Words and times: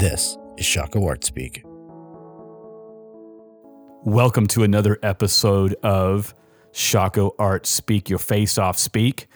This 0.00 0.38
is 0.56 0.64
Shockoe 0.64 1.06
Art 1.06 1.24
Speak. 1.24 1.62
Welcome 4.02 4.46
to 4.48 4.62
another 4.62 4.98
episode 5.02 5.74
of 5.82 6.34
Shockoe 6.72 7.32
Art 7.38 7.66
Speak 7.66 8.08
Your 8.08 8.18
Face 8.18 8.56
Off 8.56 8.78
Speak. 8.78 9.28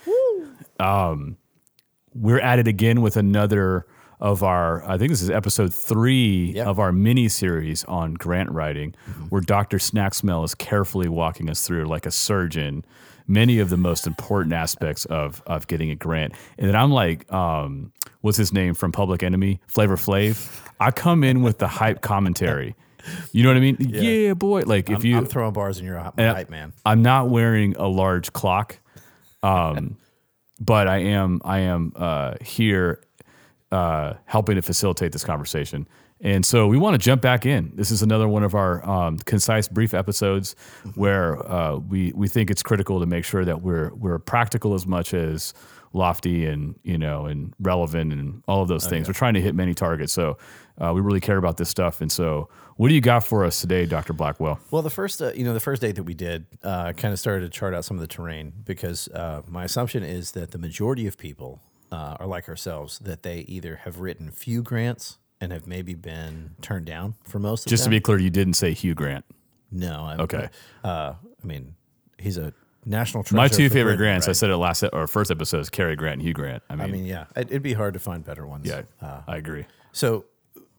Um, 0.80 1.36
we're 2.14 2.40
at 2.40 2.58
it 2.58 2.66
again 2.68 3.02
with 3.02 3.16
another 3.16 3.86
of 4.20 4.42
our, 4.42 4.82
I 4.88 4.96
think 4.96 5.10
this 5.10 5.20
is 5.22 5.28
episode 5.30 5.74
three 5.74 6.52
Yeah. 6.56 6.64
of 6.64 6.78
our 6.78 6.92
mini 6.92 7.28
series 7.28 7.84
on 7.84 8.14
grant 8.14 8.50
writing, 8.50 8.94
where 9.28 9.42
Dr. 9.42 9.76
Snacksmell 9.78 10.44
is 10.44 10.54
carefully 10.54 11.08
walking 11.08 11.50
us 11.50 11.66
through, 11.66 11.84
like 11.86 12.06
a 12.06 12.10
surgeon, 12.10 12.84
many 13.26 13.58
of 13.58 13.68
the 13.68 13.76
most 13.76 14.06
important 14.06 14.54
aspects 14.54 15.04
of 15.06 15.42
of 15.46 15.66
getting 15.66 15.90
a 15.90 15.96
grant. 15.96 16.32
And 16.58 16.68
then 16.68 16.76
I'm 16.76 16.90
like, 16.90 17.30
um, 17.32 17.92
what's 18.24 18.38
his 18.38 18.54
name 18.54 18.72
from 18.72 18.90
Public 18.90 19.22
Enemy? 19.22 19.60
Flavor 19.66 19.96
Flav. 19.96 20.62
I 20.80 20.90
come 20.90 21.22
in 21.22 21.42
with 21.42 21.58
the 21.58 21.68
hype 21.68 22.00
commentary. 22.00 22.74
You 23.32 23.42
know 23.42 23.50
what 23.50 23.58
I 23.58 23.60
mean? 23.60 23.76
Yeah, 23.78 24.32
boy. 24.32 24.62
Like 24.62 24.88
if 24.88 25.00
I'm, 25.00 25.04
you 25.04 25.18
I'm 25.18 25.26
throwing 25.26 25.52
bars 25.52 25.78
in 25.78 25.84
your 25.84 25.98
hype, 25.98 26.48
man. 26.48 26.72
I'm 26.86 27.02
not 27.02 27.28
wearing 27.28 27.76
a 27.76 27.86
large 27.86 28.32
clock, 28.32 28.80
um, 29.42 29.98
but 30.58 30.88
I 30.88 30.98
am 30.98 31.42
I 31.44 31.60
am 31.60 31.92
uh, 31.96 32.36
here 32.40 33.04
uh, 33.70 34.14
helping 34.24 34.54
to 34.54 34.62
facilitate 34.62 35.12
this 35.12 35.22
conversation. 35.22 35.86
And 36.22 36.46
so 36.46 36.66
we 36.66 36.78
want 36.78 36.94
to 36.94 36.98
jump 36.98 37.20
back 37.20 37.44
in. 37.44 37.72
This 37.74 37.90
is 37.90 38.00
another 38.00 38.26
one 38.26 38.42
of 38.42 38.54
our 38.54 38.88
um, 38.88 39.18
concise, 39.18 39.68
brief 39.68 39.92
episodes 39.92 40.56
where 40.94 41.46
uh, 41.46 41.76
we 41.76 42.10
we 42.14 42.28
think 42.28 42.50
it's 42.50 42.62
critical 42.62 43.00
to 43.00 43.06
make 43.06 43.26
sure 43.26 43.44
that 43.44 43.60
we're 43.60 43.92
we're 43.94 44.18
practical 44.18 44.72
as 44.72 44.86
much 44.86 45.12
as 45.12 45.52
lofty 45.94 46.44
and 46.44 46.74
you 46.82 46.98
know 46.98 47.24
and 47.24 47.54
relevant 47.60 48.12
and 48.12 48.42
all 48.46 48.60
of 48.60 48.68
those 48.68 48.86
things. 48.86 49.08
We're 49.08 49.14
trying 49.14 49.34
to 49.34 49.40
hit 49.40 49.54
many 49.54 49.72
targets, 49.72 50.12
so 50.12 50.36
uh, 50.78 50.92
we 50.92 51.00
really 51.00 51.20
care 51.20 51.38
about 51.38 51.56
this 51.56 51.70
stuff. 51.70 52.00
And 52.00 52.12
so, 52.12 52.48
what 52.76 52.88
do 52.88 52.94
you 52.94 53.00
got 53.00 53.24
for 53.24 53.44
us 53.44 53.60
today, 53.60 53.86
Doctor 53.86 54.12
Blackwell? 54.12 54.58
Well, 54.70 54.82
the 54.82 54.90
first, 54.90 55.22
uh, 55.22 55.32
you 55.34 55.44
know, 55.44 55.54
the 55.54 55.60
first 55.60 55.80
date 55.80 55.94
that 55.96 56.02
we 56.02 56.14
did, 56.14 56.46
uh, 56.62 56.92
kind 56.92 57.12
of 57.12 57.18
started 57.18 57.50
to 57.50 57.58
chart 57.58 57.74
out 57.74 57.84
some 57.84 57.96
of 57.96 58.00
the 58.00 58.06
terrain 58.08 58.52
because 58.64 59.08
uh, 59.08 59.42
my 59.46 59.64
assumption 59.64 60.02
is 60.02 60.32
that 60.32 60.50
the 60.50 60.58
majority 60.58 61.06
of 61.06 61.16
people 61.16 61.62
uh, 61.92 62.16
are 62.18 62.26
like 62.26 62.48
ourselves, 62.48 62.98
that 62.98 63.22
they 63.22 63.40
either 63.40 63.76
have 63.84 64.00
written 64.00 64.30
few 64.30 64.62
grants 64.62 65.18
and 65.40 65.52
have 65.52 65.66
maybe 65.66 65.94
been 65.94 66.52
turned 66.60 66.86
down 66.86 67.14
for 67.24 67.38
most 67.38 67.66
of 67.66 67.70
Just 67.70 67.84
to 67.84 67.90
be 67.90 68.00
clear, 68.00 68.18
you 68.18 68.30
didn't 68.30 68.54
say 68.54 68.72
Hugh 68.72 68.94
Grant. 68.94 69.24
no, 69.70 70.00
I'm, 70.00 70.20
Okay. 70.20 70.48
Uh, 70.82 71.14
I 71.42 71.46
mean, 71.46 71.74
he's 72.18 72.38
a 72.38 72.52
national 72.84 73.24
treasure. 73.24 73.36
My 73.36 73.48
two 73.48 73.68
favorite 73.68 73.96
grants, 73.96 74.26
I 74.26 74.30
right? 74.30 74.36
said 74.36 74.50
it 74.50 74.56
last 74.56 74.84
or 74.92 75.06
first 75.06 75.30
episode, 75.30 75.60
is 75.60 75.70
Cary 75.70 75.96
Grant 75.96 76.14
and 76.14 76.22
Hugh 76.22 76.34
Grant. 76.34 76.62
I 76.68 76.76
mean, 76.76 76.84
I 76.84 76.90
mean, 76.90 77.04
yeah, 77.04 77.26
it, 77.36 77.48
it'd 77.50 77.62
be 77.62 77.72
hard 77.72 77.94
to 77.94 78.00
find 78.00 78.24
better 78.24 78.46
ones. 78.46 78.66
yeah, 78.66 78.82
I 79.26 79.36
agree. 79.36 79.66
So 79.92 80.26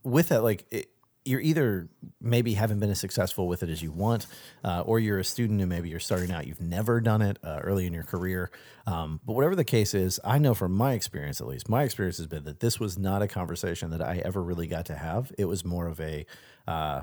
with 0.04 0.30
that, 0.30 0.44
like 0.44 0.66
it, 0.72 0.90
you're 1.26 1.42
either 1.42 1.90
maybe 2.22 2.54
haven't 2.54 2.80
been 2.80 2.92
as 2.92 3.00
successful 3.00 3.48
with 3.48 3.64
it 3.64 3.70
as 3.70 3.82
you 3.82 3.92
want, 3.92 4.28
uh, 4.64 4.82
or 4.82 5.00
you're 5.00 5.18
a 5.18 5.24
student 5.24 5.60
and 5.60 5.68
maybe 5.68 5.90
you're 5.90 6.00
starting 6.00 6.32
out. 6.32 6.46
You've 6.46 6.62
never 6.62 7.02
done 7.02 7.24
it 7.24 7.40
uh, 7.44 7.60
early 7.64 7.88
in 7.88 7.94
your 7.94 8.04
career. 8.04 8.52
Um, 8.86 9.20
but 9.26 9.34
whatever 9.34 9.56
the 9.56 9.64
case 9.64 9.96
is, 9.96 10.20
I 10.24 10.38
know 10.38 10.54
from 10.54 10.72
my 10.72 10.94
experience, 10.94 11.42
at 11.42 11.48
least, 11.48 11.68
my 11.68 11.82
experience 11.82 12.18
has 12.18 12.28
been 12.28 12.44
that 12.44 12.60
this 12.60 12.80
was 12.80 13.00
not 13.00 13.24
a 13.24 13.28
conversation 13.28 13.90
that 13.90 14.02
I 14.02 14.22
ever 14.24 14.44
really 14.44 14.68
got 14.68 14.86
to 14.86 14.96
have. 14.96 15.32
It 15.38 15.46
was 15.46 15.66
more 15.66 15.88
of 15.88 16.00
a 16.00 16.28
uh, 16.68 17.02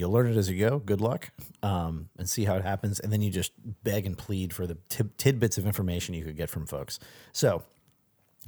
you'll 0.00 0.10
learn 0.10 0.26
it 0.26 0.36
as 0.36 0.50
you 0.50 0.58
go. 0.58 0.78
Good 0.78 1.00
luck, 1.00 1.30
um, 1.62 2.08
and 2.18 2.28
see 2.28 2.44
how 2.44 2.56
it 2.56 2.64
happens. 2.64 2.98
And 2.98 3.12
then 3.12 3.22
you 3.22 3.30
just 3.30 3.52
beg 3.84 4.06
and 4.06 4.18
plead 4.18 4.52
for 4.52 4.66
the 4.66 4.76
tid- 4.88 5.16
tidbits 5.18 5.58
of 5.58 5.66
information 5.66 6.14
you 6.14 6.24
could 6.24 6.36
get 6.36 6.50
from 6.50 6.66
folks. 6.66 6.98
So 7.32 7.62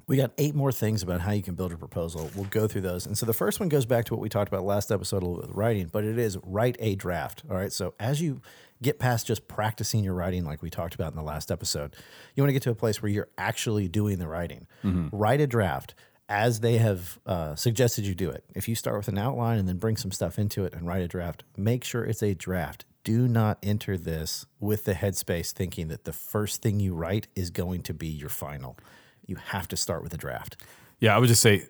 we 0.08 0.16
got 0.16 0.32
eight 0.38 0.54
more 0.54 0.72
things 0.72 1.02
about 1.02 1.20
how 1.20 1.30
you 1.32 1.42
can 1.42 1.54
build 1.54 1.72
a 1.72 1.76
proposal. 1.76 2.30
We'll 2.34 2.46
go 2.46 2.66
through 2.66 2.80
those. 2.80 3.06
And 3.06 3.16
so 3.16 3.24
the 3.24 3.32
first 3.32 3.60
one 3.60 3.68
goes 3.68 3.86
back 3.86 4.04
to 4.06 4.14
what 4.14 4.20
we 4.20 4.28
talked 4.28 4.48
about 4.52 4.64
last 4.64 4.90
episode 4.90 5.22
with 5.22 5.50
writing, 5.50 5.88
but 5.92 6.04
it 6.04 6.18
is 6.18 6.38
write 6.42 6.76
a 6.80 6.96
draft. 6.96 7.44
All 7.48 7.56
right. 7.56 7.72
So 7.72 7.94
as 8.00 8.20
you 8.20 8.40
get 8.82 8.98
past 8.98 9.26
just 9.28 9.46
practicing 9.46 10.02
your 10.02 10.14
writing, 10.14 10.44
like 10.44 10.60
we 10.60 10.70
talked 10.70 10.94
about 10.94 11.12
in 11.12 11.16
the 11.16 11.22
last 11.22 11.52
episode, 11.52 11.94
you 12.34 12.42
want 12.42 12.48
to 12.48 12.52
get 12.52 12.62
to 12.62 12.70
a 12.70 12.74
place 12.74 13.00
where 13.00 13.12
you're 13.12 13.28
actually 13.38 13.86
doing 13.86 14.18
the 14.18 14.26
writing. 14.26 14.66
Write 15.12 15.40
a 15.40 15.46
draft 15.46 15.94
as 16.32 16.60
they 16.60 16.78
have 16.78 17.18
uh, 17.26 17.54
suggested 17.54 18.06
you 18.06 18.14
do 18.14 18.30
it. 18.30 18.42
If 18.54 18.66
you 18.66 18.74
start 18.74 18.96
with 18.96 19.08
an 19.08 19.18
outline 19.18 19.58
and 19.58 19.68
then 19.68 19.76
bring 19.76 19.98
some 19.98 20.10
stuff 20.10 20.38
into 20.38 20.64
it 20.64 20.72
and 20.72 20.86
write 20.86 21.02
a 21.02 21.06
draft, 21.06 21.44
make 21.58 21.84
sure 21.84 22.04
it's 22.04 22.22
a 22.22 22.34
draft. 22.34 22.86
Do 23.04 23.28
not 23.28 23.58
enter 23.62 23.98
this 23.98 24.46
with 24.58 24.86
the 24.86 24.94
headspace 24.94 25.52
thinking 25.52 25.88
that 25.88 26.04
the 26.04 26.12
first 26.12 26.62
thing 26.62 26.80
you 26.80 26.94
write 26.94 27.28
is 27.36 27.50
going 27.50 27.82
to 27.82 27.92
be 27.92 28.06
your 28.06 28.30
final. 28.30 28.78
You 29.26 29.36
have 29.36 29.68
to 29.68 29.76
start 29.76 30.02
with 30.02 30.14
a 30.14 30.16
draft. 30.16 30.56
Yeah, 31.00 31.14
I 31.14 31.18
would 31.18 31.28
just 31.28 31.42
say, 31.42 31.66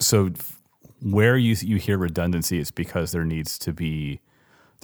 so 0.00 0.30
where 1.00 1.38
you 1.38 1.56
you 1.62 1.76
hear 1.76 1.96
redundancy, 1.96 2.58
is 2.58 2.70
because 2.70 3.12
there 3.12 3.24
needs 3.24 3.58
to 3.60 3.72
be 3.72 4.20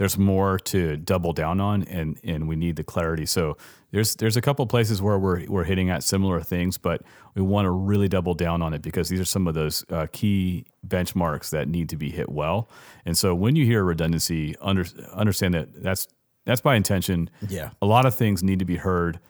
there's 0.00 0.16
more 0.16 0.58
to 0.58 0.96
double 0.96 1.34
down 1.34 1.60
on, 1.60 1.82
and 1.82 2.18
and 2.24 2.48
we 2.48 2.56
need 2.56 2.76
the 2.76 2.82
clarity. 2.82 3.26
So 3.26 3.58
there's 3.90 4.14
there's 4.14 4.34
a 4.34 4.40
couple 4.40 4.66
places 4.66 5.02
where 5.02 5.18
we're 5.18 5.44
we're 5.44 5.64
hitting 5.64 5.90
at 5.90 6.02
similar 6.02 6.40
things, 6.40 6.78
but 6.78 7.02
we 7.34 7.42
want 7.42 7.66
to 7.66 7.70
really 7.70 8.08
double 8.08 8.32
down 8.32 8.62
on 8.62 8.72
it 8.72 8.80
because 8.80 9.10
these 9.10 9.20
are 9.20 9.26
some 9.26 9.46
of 9.46 9.52
those 9.52 9.84
uh, 9.90 10.06
key 10.10 10.64
benchmarks 10.88 11.50
that 11.50 11.68
need 11.68 11.90
to 11.90 11.98
be 11.98 12.08
hit 12.08 12.30
well. 12.30 12.70
And 13.04 13.18
so 13.18 13.34
when 13.34 13.56
you 13.56 13.66
hear 13.66 13.84
redundancy, 13.84 14.56
under, 14.62 14.86
understand 15.12 15.52
that 15.52 15.82
that's 15.82 16.08
that's 16.46 16.62
by 16.62 16.76
intention. 16.76 17.28
Yeah. 17.46 17.68
a 17.82 17.86
lot 17.86 18.06
of 18.06 18.14
things 18.14 18.42
need 18.42 18.60
to 18.60 18.64
be 18.64 18.76
heard 18.76 19.20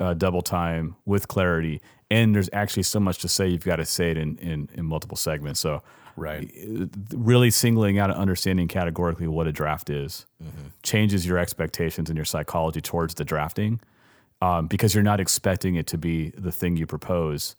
uh, 0.00 0.14
double 0.14 0.42
time 0.42 0.96
with 1.04 1.28
clarity, 1.28 1.80
and 2.10 2.34
there's 2.34 2.50
actually 2.52 2.82
so 2.82 2.98
much 2.98 3.18
to 3.18 3.28
say. 3.28 3.46
You've 3.46 3.64
got 3.64 3.76
to 3.76 3.84
say 3.84 4.10
it 4.10 4.16
in 4.16 4.36
in, 4.38 4.68
in 4.74 4.84
multiple 4.84 5.16
segments. 5.16 5.60
So 5.60 5.82
Right. 6.16 6.50
really 7.14 7.50
singling 7.50 7.98
out 7.98 8.10
and 8.10 8.18
understanding 8.18 8.68
categorically 8.68 9.26
what 9.26 9.46
a 9.46 9.52
draft 9.52 9.88
is 9.88 10.26
changes 10.82 11.24
your 11.24 11.38
expectations 11.38 12.10
and 12.10 12.16
your 12.18 12.26
psychology 12.26 12.80
towards 12.82 13.14
the 13.14 13.24
drafting 13.24 13.80
um, 14.42 14.66
because 14.66 14.92
you're 14.92 15.04
not 15.04 15.20
expecting 15.20 15.76
it 15.76 15.86
to 15.86 15.96
be 15.96 16.30
the 16.30 16.52
thing 16.52 16.76
you 16.76 16.86
propose. 16.86 17.56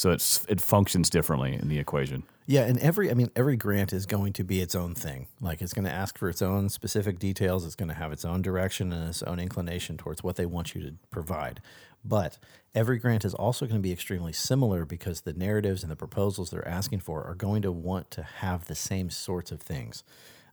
So 0.00 0.10
it's 0.12 0.46
it 0.48 0.62
functions 0.62 1.10
differently 1.10 1.52
in 1.52 1.68
the 1.68 1.78
equation. 1.78 2.22
Yeah, 2.46 2.62
and 2.62 2.78
every 2.78 3.10
I 3.10 3.14
mean 3.14 3.30
every 3.36 3.58
grant 3.58 3.92
is 3.92 4.06
going 4.06 4.32
to 4.32 4.44
be 4.44 4.62
its 4.62 4.74
own 4.74 4.94
thing. 4.94 5.26
Like 5.42 5.60
it's 5.60 5.74
going 5.74 5.84
to 5.84 5.92
ask 5.92 6.16
for 6.16 6.30
its 6.30 6.40
own 6.40 6.70
specific 6.70 7.18
details, 7.18 7.66
it's 7.66 7.74
going 7.74 7.90
to 7.90 7.94
have 7.94 8.10
its 8.10 8.24
own 8.24 8.40
direction 8.40 8.94
and 8.94 9.10
its 9.10 9.22
own 9.22 9.38
inclination 9.38 9.98
towards 9.98 10.24
what 10.24 10.36
they 10.36 10.46
want 10.46 10.74
you 10.74 10.80
to 10.80 10.94
provide. 11.10 11.60
But 12.02 12.38
every 12.74 12.96
grant 12.96 13.26
is 13.26 13.34
also 13.34 13.66
going 13.66 13.76
to 13.76 13.82
be 13.82 13.92
extremely 13.92 14.32
similar 14.32 14.86
because 14.86 15.20
the 15.20 15.34
narratives 15.34 15.82
and 15.82 15.92
the 15.92 15.96
proposals 15.96 16.48
they're 16.48 16.66
asking 16.66 17.00
for 17.00 17.22
are 17.24 17.34
going 17.34 17.60
to 17.60 17.70
want 17.70 18.10
to 18.12 18.22
have 18.22 18.68
the 18.68 18.74
same 18.74 19.10
sorts 19.10 19.52
of 19.52 19.60
things. 19.60 20.02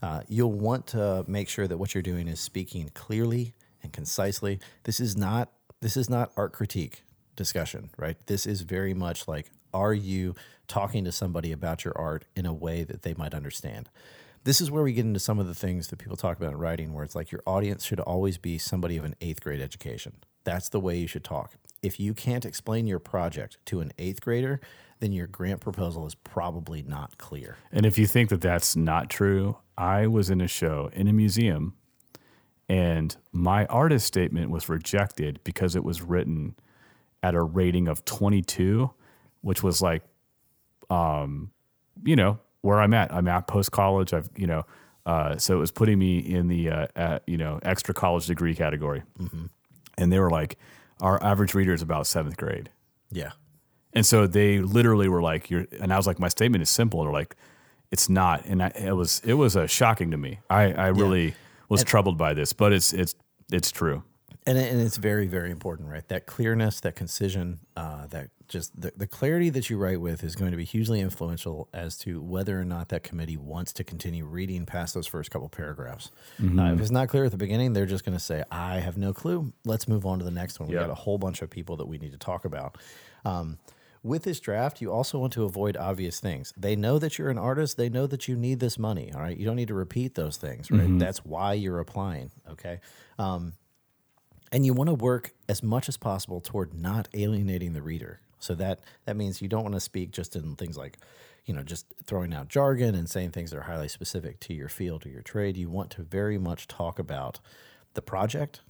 Uh, 0.03 0.23
you'll 0.27 0.51
want 0.51 0.87
to 0.87 1.23
make 1.25 1.47
sure 1.47 1.69
that 1.69 1.77
what 1.77 1.95
you're 1.95 2.01
doing 2.01 2.27
is 2.27 2.41
speaking 2.41 2.91
clearly 2.93 3.53
and 3.81 3.93
concisely. 3.93 4.59
This 4.83 4.99
is 4.99 5.15
not 5.15 5.53
this 5.79 5.95
is 5.95 6.09
not 6.09 6.33
art 6.35 6.51
critique 6.51 7.03
discussion, 7.37 7.89
right? 7.97 8.17
This 8.25 8.45
is 8.45 8.61
very 8.61 8.93
much 8.93 9.27
like 9.27 9.51
are 9.73 9.93
you 9.93 10.35
talking 10.67 11.05
to 11.05 11.11
somebody 11.11 11.51
about 11.51 11.85
your 11.85 11.97
art 11.97 12.25
in 12.35 12.45
a 12.45 12.53
way 12.53 12.83
that 12.83 13.03
they 13.03 13.13
might 13.13 13.33
understand? 13.33 13.89
This 14.43 14.59
is 14.59 14.71
where 14.71 14.83
we 14.83 14.93
get 14.93 15.05
into 15.05 15.19
some 15.19 15.39
of 15.39 15.47
the 15.47 15.55
things 15.55 15.87
that 15.87 15.99
people 15.99 16.17
talk 16.17 16.37
about 16.37 16.53
in 16.53 16.57
writing, 16.57 16.93
where 16.93 17.03
it's 17.03 17.15
like 17.15 17.31
your 17.31 17.43
audience 17.45 17.85
should 17.85 17.99
always 17.99 18.37
be 18.37 18.57
somebody 18.57 18.97
of 18.97 19.05
an 19.05 19.15
eighth 19.21 19.41
grade 19.41 19.61
education. 19.61 20.13
That's 20.43 20.69
the 20.69 20.79
way 20.79 20.97
you 20.97 21.07
should 21.07 21.23
talk. 21.23 21.53
If 21.81 21.99
you 21.99 22.13
can't 22.13 22.45
explain 22.45 22.87
your 22.87 22.99
project 22.99 23.57
to 23.65 23.81
an 23.81 23.91
eighth 23.97 24.21
grader, 24.21 24.59
then 24.99 25.11
your 25.11 25.27
grant 25.27 25.61
proposal 25.61 26.07
is 26.07 26.15
probably 26.15 26.81
not 26.81 27.17
clear. 27.17 27.57
And 27.71 27.85
if 27.85 27.97
you 27.97 28.07
think 28.07 28.29
that 28.29 28.41
that's 28.41 28.75
not 28.75 29.09
true, 29.09 29.57
I 29.77 30.07
was 30.07 30.29
in 30.29 30.41
a 30.41 30.47
show 30.47 30.89
in 30.93 31.07
a 31.07 31.13
museum 31.13 31.75
and 32.69 33.15
my 33.31 33.65
artist 33.67 34.05
statement 34.05 34.51
was 34.51 34.67
rejected 34.67 35.39
because 35.43 35.75
it 35.75 35.83
was 35.83 36.01
written 36.01 36.55
at 37.23 37.35
a 37.35 37.41
rating 37.41 37.87
of 37.87 38.05
22, 38.05 38.89
which 39.41 39.63
was 39.63 39.81
like, 39.81 40.03
um, 40.89 41.51
you 42.03 42.15
know, 42.15 42.39
where 42.61 42.79
I'm 42.79 42.93
at. 42.93 43.13
I'm 43.13 43.27
at 43.27 43.47
post 43.47 43.71
college. 43.71 44.13
I've, 44.13 44.29
you 44.35 44.47
know, 44.47 44.65
uh, 45.05 45.37
so 45.37 45.55
it 45.55 45.59
was 45.59 45.71
putting 45.71 45.97
me 45.99 46.19
in 46.19 46.47
the, 46.47 46.69
uh, 46.69 46.87
at, 46.95 47.23
you 47.27 47.37
know, 47.37 47.59
extra 47.63 47.93
college 47.93 48.27
degree 48.27 48.55
category. 48.55 49.03
And 49.97 50.11
they 50.11 50.19
were 50.19 50.29
like, 50.29 50.57
our 51.01 51.21
average 51.23 51.53
reader 51.53 51.73
is 51.73 51.81
about 51.81 52.07
seventh 52.07 52.37
grade. 52.37 52.69
Yeah. 53.11 53.31
And 53.93 54.05
so 54.05 54.27
they 54.27 54.59
literally 54.59 55.07
were 55.07 55.21
like, 55.21 55.49
"You're," 55.49 55.65
and 55.79 55.91
I 55.91 55.97
was 55.97 56.05
like, 56.05 56.19
"My 56.19 56.27
statement 56.27 56.61
is 56.61 56.69
simple." 56.69 57.03
They're 57.03 57.11
like, 57.11 57.35
"It's 57.89 58.09
not," 58.09 58.45
and 58.45 58.61
I, 58.61 58.67
it 58.75 58.95
was 58.95 59.21
it 59.25 59.33
was 59.33 59.55
uh, 59.55 59.65
shocking 59.65 60.11
to 60.11 60.17
me. 60.17 60.39
I 60.49 60.71
I 60.73 60.87
really 60.87 61.33
was 61.69 61.83
troubled 61.83 62.17
by 62.17 62.33
this, 62.33 62.53
but 62.53 62.73
it's 62.73 62.93
it's 62.93 63.15
it's 63.51 63.71
true. 63.71 64.03
And, 64.47 64.57
and 64.57 64.81
it's 64.81 64.97
very, 64.97 65.27
very 65.27 65.51
important, 65.51 65.89
right? 65.89 66.07
That 66.07 66.25
clearness, 66.25 66.79
that 66.81 66.95
concision, 66.95 67.59
uh, 67.75 68.07
that 68.07 68.29
just 68.47 68.79
the, 68.79 68.93
the 68.95 69.05
clarity 69.07 69.49
that 69.49 69.69
you 69.69 69.77
write 69.77 69.99
with 69.99 70.23
is 70.23 70.35
going 70.35 70.51
to 70.51 70.57
be 70.57 70.63
hugely 70.63 71.01
influential 71.01 71.67
as 71.73 71.97
to 71.99 72.21
whether 72.21 72.59
or 72.59 72.63
not 72.63 72.87
that 72.89 73.03
committee 73.03 73.35
wants 73.35 73.73
to 73.73 73.83
continue 73.83 74.25
reading 74.25 74.65
past 74.65 74.93
those 74.93 75.05
first 75.05 75.29
couple 75.31 75.49
paragraphs. 75.49 76.11
Uh, 76.41 76.71
if 76.73 76.79
it's 76.79 76.89
not 76.91 77.09
clear 77.09 77.25
at 77.25 77.31
the 77.31 77.37
beginning, 77.37 77.73
they're 77.73 77.85
just 77.85 78.05
going 78.05 78.17
to 78.17 78.23
say, 78.23 78.43
I 78.49 78.79
have 78.79 78.97
no 78.97 79.11
clue. 79.13 79.51
Let's 79.65 79.87
move 79.87 80.05
on 80.05 80.19
to 80.19 80.23
the 80.25 80.31
next 80.31 80.59
one. 80.61 80.69
We've 80.69 80.75
Yeah. 80.75 80.83
got 80.83 80.91
a 80.91 80.95
whole 80.95 81.17
bunch 81.17 81.41
of 81.41 81.49
people 81.49 81.75
that 81.77 81.87
we 81.87 81.97
need 81.97 82.13
to 82.13 82.17
talk 82.17 82.45
about. 82.45 82.77
Um, 83.25 83.57
with 84.03 84.23
this 84.23 84.39
draft, 84.39 84.79
you 84.79 84.93
also 84.93 85.19
want 85.19 85.33
to 85.33 85.43
avoid 85.43 85.75
obvious 85.75 86.21
things. 86.21 86.53
They 86.55 86.77
know 86.77 86.97
that 86.99 87.17
you're 87.17 87.29
an 87.29 87.37
artist. 87.37 87.75
They 87.75 87.89
know 87.89 88.07
that 88.07 88.29
you 88.29 88.37
need 88.37 88.61
this 88.61 88.79
money. 88.79 89.11
All 89.13 89.19
right. 89.19 89.35
You 89.35 89.43
don't 89.45 89.57
need 89.57 89.67
to 89.67 89.73
repeat 89.73 90.15
those 90.15 90.37
things, 90.37 90.71
right? 90.71 90.97
That's 90.97 91.25
why 91.25 91.53
you're 91.53 91.79
applying. 91.79 92.31
Okay. 92.49 92.79
Um, 93.19 93.53
and 94.51 94.65
you 94.65 94.73
want 94.73 94.89
to 94.89 94.93
work 94.93 95.33
as 95.49 95.61
much 95.63 95.89
as 95.89 95.97
possible 95.97 96.41
toward 96.41 96.73
not 96.73 97.07
alienating 97.13 97.73
the 97.73 97.81
reader. 97.81 98.19
So 98.39 98.55
that 98.55 98.79
that 99.05 99.15
means 99.15 99.41
you 99.41 99.47
don't 99.47 99.63
want 99.63 99.75
to 99.75 99.81
speak 99.81 100.11
just 100.11 100.35
in 100.35 100.55
things 100.55 100.77
like, 100.77 100.97
you 101.45 101.53
know, 101.53 101.63
just 101.63 101.85
throwing 102.03 102.33
out 102.33 102.47
jargon 102.47 102.95
and 102.95 103.09
saying 103.09 103.31
things 103.31 103.51
that 103.51 103.57
are 103.57 103.63
highly 103.63 103.87
specific 103.87 104.39
to 104.41 104.53
your 104.53 104.69
field 104.69 105.05
or 105.05 105.09
your 105.09 105.21
trade. 105.21 105.57
You 105.57 105.69
want 105.69 105.89
to 105.91 106.03
very 106.03 106.37
much 106.37 106.67
talk 106.67 106.99
about 106.99 107.39
the 107.93 108.01
project, 108.01 108.61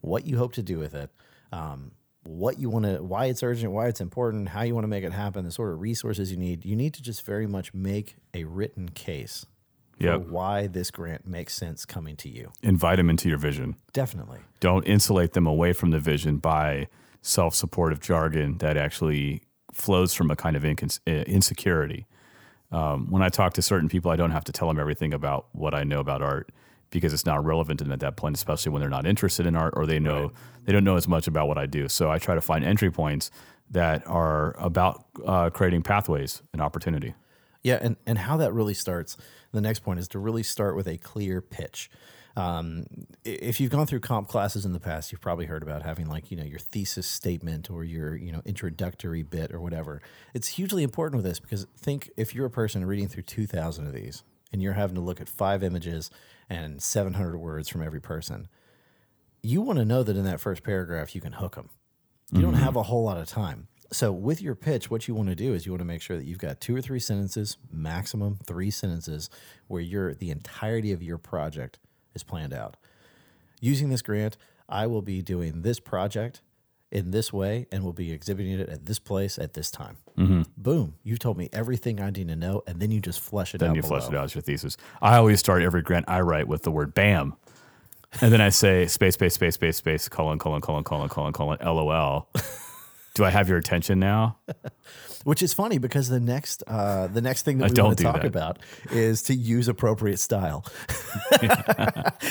what 0.00 0.26
you 0.26 0.36
hope 0.36 0.52
to 0.54 0.62
do 0.62 0.78
with 0.78 0.94
it, 0.94 1.10
um, 1.52 1.92
what 2.24 2.58
you 2.58 2.68
want 2.68 2.84
to, 2.84 3.02
why 3.02 3.26
it's 3.26 3.42
urgent, 3.42 3.72
why 3.72 3.88
it's 3.88 4.00
important, 4.00 4.50
how 4.50 4.62
you 4.62 4.74
want 4.74 4.84
to 4.84 4.88
make 4.88 5.04
it 5.04 5.12
happen, 5.12 5.44
the 5.44 5.50
sort 5.50 5.72
of 5.72 5.80
resources 5.80 6.30
you 6.30 6.36
need. 6.36 6.64
You 6.66 6.76
need 6.76 6.92
to 6.94 7.02
just 7.02 7.24
very 7.24 7.46
much 7.46 7.72
make 7.72 8.16
a 8.34 8.44
written 8.44 8.90
case 8.90 9.46
Yep. 10.06 10.28
why 10.28 10.66
this 10.66 10.90
grant 10.90 11.26
makes 11.26 11.54
sense 11.54 11.84
coming 11.84 12.16
to 12.16 12.28
you. 12.28 12.52
Invite 12.62 12.96
them 12.96 13.10
into 13.10 13.28
your 13.28 13.38
vision. 13.38 13.76
Definitely. 13.92 14.38
Don't 14.60 14.86
insulate 14.86 15.32
them 15.32 15.46
away 15.46 15.72
from 15.72 15.90
the 15.90 15.98
vision 15.98 16.38
by 16.38 16.88
self 17.22 17.54
supportive 17.54 18.00
jargon 18.00 18.58
that 18.58 18.76
actually 18.76 19.42
flows 19.72 20.14
from 20.14 20.30
a 20.30 20.36
kind 20.36 20.56
of 20.56 20.62
incons- 20.62 21.00
uh, 21.06 21.24
insecurity. 21.24 22.06
Um, 22.72 23.10
when 23.10 23.22
I 23.22 23.28
talk 23.28 23.54
to 23.54 23.62
certain 23.62 23.88
people, 23.88 24.10
I 24.10 24.16
don't 24.16 24.30
have 24.30 24.44
to 24.44 24.52
tell 24.52 24.68
them 24.68 24.78
everything 24.78 25.12
about 25.12 25.46
what 25.52 25.74
I 25.74 25.84
know 25.84 26.00
about 26.00 26.22
art 26.22 26.50
because 26.90 27.12
it's 27.12 27.26
not 27.26 27.44
relevant 27.44 27.78
to 27.78 27.84
them 27.84 27.92
at 27.92 28.00
that 28.00 28.16
point, 28.16 28.36
especially 28.36 28.72
when 28.72 28.80
they're 28.80 28.90
not 28.90 29.06
interested 29.06 29.46
in 29.46 29.54
art 29.56 29.74
or 29.76 29.86
they 29.86 29.98
know 30.00 30.32
they 30.64 30.72
don't 30.72 30.84
know 30.84 30.96
as 30.96 31.08
much 31.08 31.26
about 31.26 31.48
what 31.48 31.58
I 31.58 31.66
do. 31.66 31.88
So 31.88 32.10
I 32.10 32.18
try 32.18 32.34
to 32.34 32.40
find 32.40 32.64
entry 32.64 32.90
points 32.90 33.30
that 33.70 34.06
are 34.06 34.56
about 34.58 35.04
uh, 35.24 35.50
creating 35.50 35.82
pathways 35.82 36.42
and 36.52 36.60
opportunity. 36.60 37.14
Yeah, 37.62 37.78
and, 37.80 37.96
and 38.06 38.18
how 38.18 38.36
that 38.38 38.52
really 38.52 38.74
starts. 38.74 39.16
The 39.52 39.60
next 39.60 39.80
point 39.80 39.98
is 40.00 40.08
to 40.08 40.18
really 40.18 40.42
start 40.42 40.76
with 40.76 40.86
a 40.86 40.96
clear 40.96 41.40
pitch. 41.42 41.90
Um, 42.36 42.86
if 43.24 43.60
you've 43.60 43.70
gone 43.70 43.86
through 43.86 44.00
comp 44.00 44.28
classes 44.28 44.64
in 44.64 44.72
the 44.72 44.80
past, 44.80 45.10
you've 45.10 45.20
probably 45.20 45.46
heard 45.46 45.62
about 45.62 45.82
having 45.82 46.06
like 46.06 46.30
you 46.30 46.36
know 46.36 46.44
your 46.44 46.58
thesis 46.58 47.06
statement 47.06 47.70
or 47.70 47.84
your 47.84 48.16
you 48.16 48.32
know 48.32 48.40
introductory 48.44 49.22
bit 49.22 49.52
or 49.52 49.60
whatever. 49.60 50.00
It's 50.32 50.48
hugely 50.48 50.82
important 50.82 51.16
with 51.16 51.24
this 51.24 51.40
because 51.40 51.66
think 51.76 52.10
if 52.16 52.34
you're 52.34 52.46
a 52.46 52.50
person 52.50 52.84
reading 52.84 53.08
through 53.08 53.24
two 53.24 53.46
thousand 53.46 53.86
of 53.86 53.92
these 53.92 54.22
and 54.52 54.62
you're 54.62 54.74
having 54.74 54.94
to 54.94 55.00
look 55.00 55.20
at 55.20 55.28
five 55.28 55.62
images 55.62 56.10
and 56.48 56.80
seven 56.80 57.14
hundred 57.14 57.36
words 57.38 57.68
from 57.68 57.82
every 57.82 58.00
person, 58.00 58.48
you 59.42 59.60
want 59.60 59.78
to 59.78 59.84
know 59.84 60.02
that 60.02 60.16
in 60.16 60.24
that 60.24 60.40
first 60.40 60.62
paragraph 60.62 61.14
you 61.14 61.20
can 61.20 61.32
hook 61.32 61.56
them. 61.56 61.68
You 62.32 62.42
don't 62.42 62.54
have 62.54 62.76
a 62.76 62.84
whole 62.84 63.02
lot 63.02 63.16
of 63.16 63.26
time. 63.26 63.66
So 63.92 64.12
with 64.12 64.40
your 64.40 64.54
pitch, 64.54 64.88
what 64.90 65.08
you 65.08 65.14
want 65.14 65.30
to 65.30 65.34
do 65.34 65.52
is 65.52 65.66
you 65.66 65.72
want 65.72 65.80
to 65.80 65.86
make 65.86 66.00
sure 66.00 66.16
that 66.16 66.24
you've 66.24 66.38
got 66.38 66.60
two 66.60 66.76
or 66.76 66.80
three 66.80 67.00
sentences, 67.00 67.56
maximum 67.72 68.38
three 68.46 68.70
sentences, 68.70 69.30
where 69.66 69.82
your 69.82 70.14
the 70.14 70.30
entirety 70.30 70.92
of 70.92 71.02
your 71.02 71.18
project 71.18 71.78
is 72.14 72.22
planned 72.22 72.52
out. 72.52 72.76
Using 73.60 73.90
this 73.90 74.02
grant, 74.02 74.36
I 74.68 74.86
will 74.86 75.02
be 75.02 75.22
doing 75.22 75.62
this 75.62 75.80
project 75.80 76.40
in 76.92 77.10
this 77.10 77.32
way 77.32 77.66
and 77.70 77.84
will 77.84 77.92
be 77.92 78.12
exhibiting 78.12 78.58
it 78.58 78.68
at 78.68 78.86
this 78.86 78.98
place 78.98 79.38
at 79.38 79.54
this 79.54 79.70
time. 79.70 79.96
Mm-hmm. 80.16 80.42
Boom! 80.56 80.94
You've 81.02 81.18
told 81.18 81.36
me 81.36 81.48
everything 81.52 82.00
I 82.00 82.10
need 82.10 82.28
to 82.28 82.36
know, 82.36 82.62
and 82.68 82.80
then 82.80 82.92
you 82.92 83.00
just 83.00 83.20
flesh 83.20 83.54
it 83.54 83.58
then 83.58 83.70
out. 83.70 83.76
you 83.76 83.82
flesh 83.82 84.06
below. 84.06 84.18
it 84.18 84.20
out 84.20 84.24
as 84.24 84.34
your 84.36 84.42
thesis. 84.42 84.76
I 85.02 85.16
always 85.16 85.40
start 85.40 85.62
every 85.62 85.82
grant 85.82 86.04
I 86.08 86.20
write 86.20 86.46
with 86.46 86.62
the 86.62 86.70
word 86.70 86.94
"bam," 86.94 87.34
and 88.20 88.32
then 88.32 88.40
I 88.40 88.50
say 88.50 88.86
space, 88.86 89.14
space, 89.14 89.34
space, 89.34 89.54
space, 89.54 89.76
space, 89.76 90.08
colon, 90.08 90.38
colon, 90.38 90.60
colon, 90.60 90.84
colon, 90.84 91.08
colon, 91.08 91.32
colon, 91.32 91.58
lol. 91.60 92.28
Do 93.20 93.26
I 93.26 93.30
have 93.30 93.50
your 93.50 93.58
attention 93.58 93.98
now? 93.98 94.38
Which 95.24 95.42
is 95.42 95.52
funny 95.52 95.76
because 95.76 96.08
the 96.08 96.20
next 96.20 96.62
uh, 96.66 97.06
the 97.08 97.20
next 97.20 97.42
thing 97.42 97.58
that 97.58 97.70
we 97.70 97.82
want 97.82 97.98
to 97.98 98.02
do 98.02 98.10
talk 98.10 98.22
that. 98.22 98.24
about 98.24 98.58
is 98.90 99.24
to 99.24 99.34
use 99.34 99.68
appropriate 99.68 100.18
style. 100.18 100.64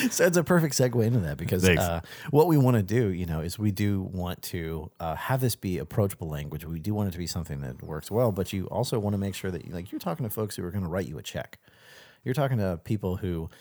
so 0.10 0.26
it's 0.26 0.38
a 0.38 0.44
perfect 0.44 0.74
segue 0.74 1.06
into 1.06 1.20
that 1.20 1.38
because 1.38 1.64
uh, 1.64 2.02
what 2.32 2.48
we 2.48 2.58
want 2.58 2.78
to 2.78 2.82
do, 2.82 3.10
you 3.10 3.28
know, 3.28 3.40
is 3.40 3.60
we 3.60 3.70
do 3.70 4.02
want 4.02 4.42
to 4.42 4.90
uh, 5.00 5.14
have 5.14 5.42
this 5.42 5.56
be 5.56 5.78
approachable 5.78 6.28
language. 6.28 6.66
We 6.66 6.80
do 6.80 6.96
want 6.96 7.10
it 7.10 7.12
to 7.12 7.20
be 7.20 7.28
something 7.28 7.62
that 7.62 7.84
works 7.84 8.10
well, 8.10 8.32
but 8.32 8.52
you 8.52 8.66
also 8.66 8.98
want 8.98 9.14
to 9.14 9.20
make 9.20 9.36
sure 9.36 9.52
that 9.52 9.72
like 9.72 9.92
you're 9.92 10.00
talking 10.00 10.24
to 10.24 10.32
folks 10.32 10.56
who 10.56 10.66
are 10.66 10.72
going 10.72 10.84
to 10.84 10.90
write 10.90 11.08
you 11.08 11.20
a 11.20 11.22
check. 11.22 11.60
You're 12.24 12.34
talking 12.34 12.58
to 12.58 12.80
people 12.84 13.18
who. 13.18 13.52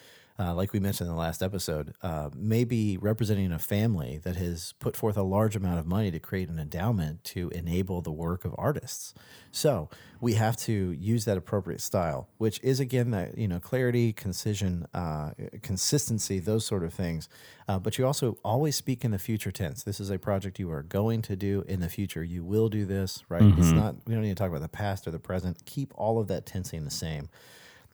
Uh, 0.40 0.55
like 0.55 0.73
we 0.73 0.79
mentioned 0.79 1.08
in 1.08 1.14
the 1.14 1.20
last 1.20 1.43
episode, 1.43 1.94
uh, 2.02 2.31
may 2.35 2.62
be 2.62 2.96
representing 2.96 3.50
a 3.50 3.58
family 3.58 4.20
that 4.23 4.37
has 4.37 4.73
put 4.79 4.94
forth 4.94 5.17
a 5.17 5.23
large 5.23 5.56
amount 5.56 5.81
of 5.81 5.87
money 5.87 6.12
to 6.12 6.20
create 6.20 6.49
an 6.49 6.61
endowment 6.61 7.25
to 7.25 7.49
enable 7.50 8.00
the 8.00 8.12
work 8.12 8.44
of 8.44 8.55
artists. 8.56 9.14
So 9.50 9.88
we 10.20 10.35
have 10.35 10.56
to 10.58 10.93
use 10.93 11.25
that 11.25 11.37
appropriate 11.37 11.81
style, 11.81 12.29
which 12.38 12.61
is 12.62 12.79
again 12.79 13.11
that 13.11 13.37
you 13.37 13.49
know 13.49 13.58
clarity, 13.58 14.12
concision, 14.12 14.87
uh, 14.94 15.31
consistency, 15.62 16.38
those 16.38 16.64
sort 16.64 16.84
of 16.84 16.94
things. 16.94 17.29
Uh, 17.67 17.81
but 17.81 17.99
you 17.99 18.06
also 18.06 18.38
always 18.44 18.76
speak 18.76 19.05
in 19.05 19.11
the 19.11 19.19
future 19.19 19.50
tense. 19.50 19.82
This 19.82 19.99
is 19.99 20.08
a 20.08 20.19
project 20.19 20.61
you 20.61 20.70
are 20.70 20.82
going 20.84 21.20
to 21.23 21.34
do 21.34 21.64
in 21.67 21.81
the 21.81 21.88
future. 21.88 22.23
You 22.23 22.44
will 22.44 22.69
do 22.69 22.84
this, 22.84 23.25
right? 23.29 23.43
It's 23.43 23.73
not. 23.73 23.96
We 24.06 24.14
don't 24.14 24.23
need 24.23 24.37
to 24.37 24.41
talk 24.41 24.50
about 24.50 24.62
the 24.62 24.69
past 24.69 25.08
or 25.08 25.11
the 25.11 25.19
present. 25.19 25.64
Keep 25.67 25.93
all 25.96 26.20
of 26.20 26.29
that 26.29 26.46
tensing 26.46 26.84
the 26.84 26.91
same 26.91 27.29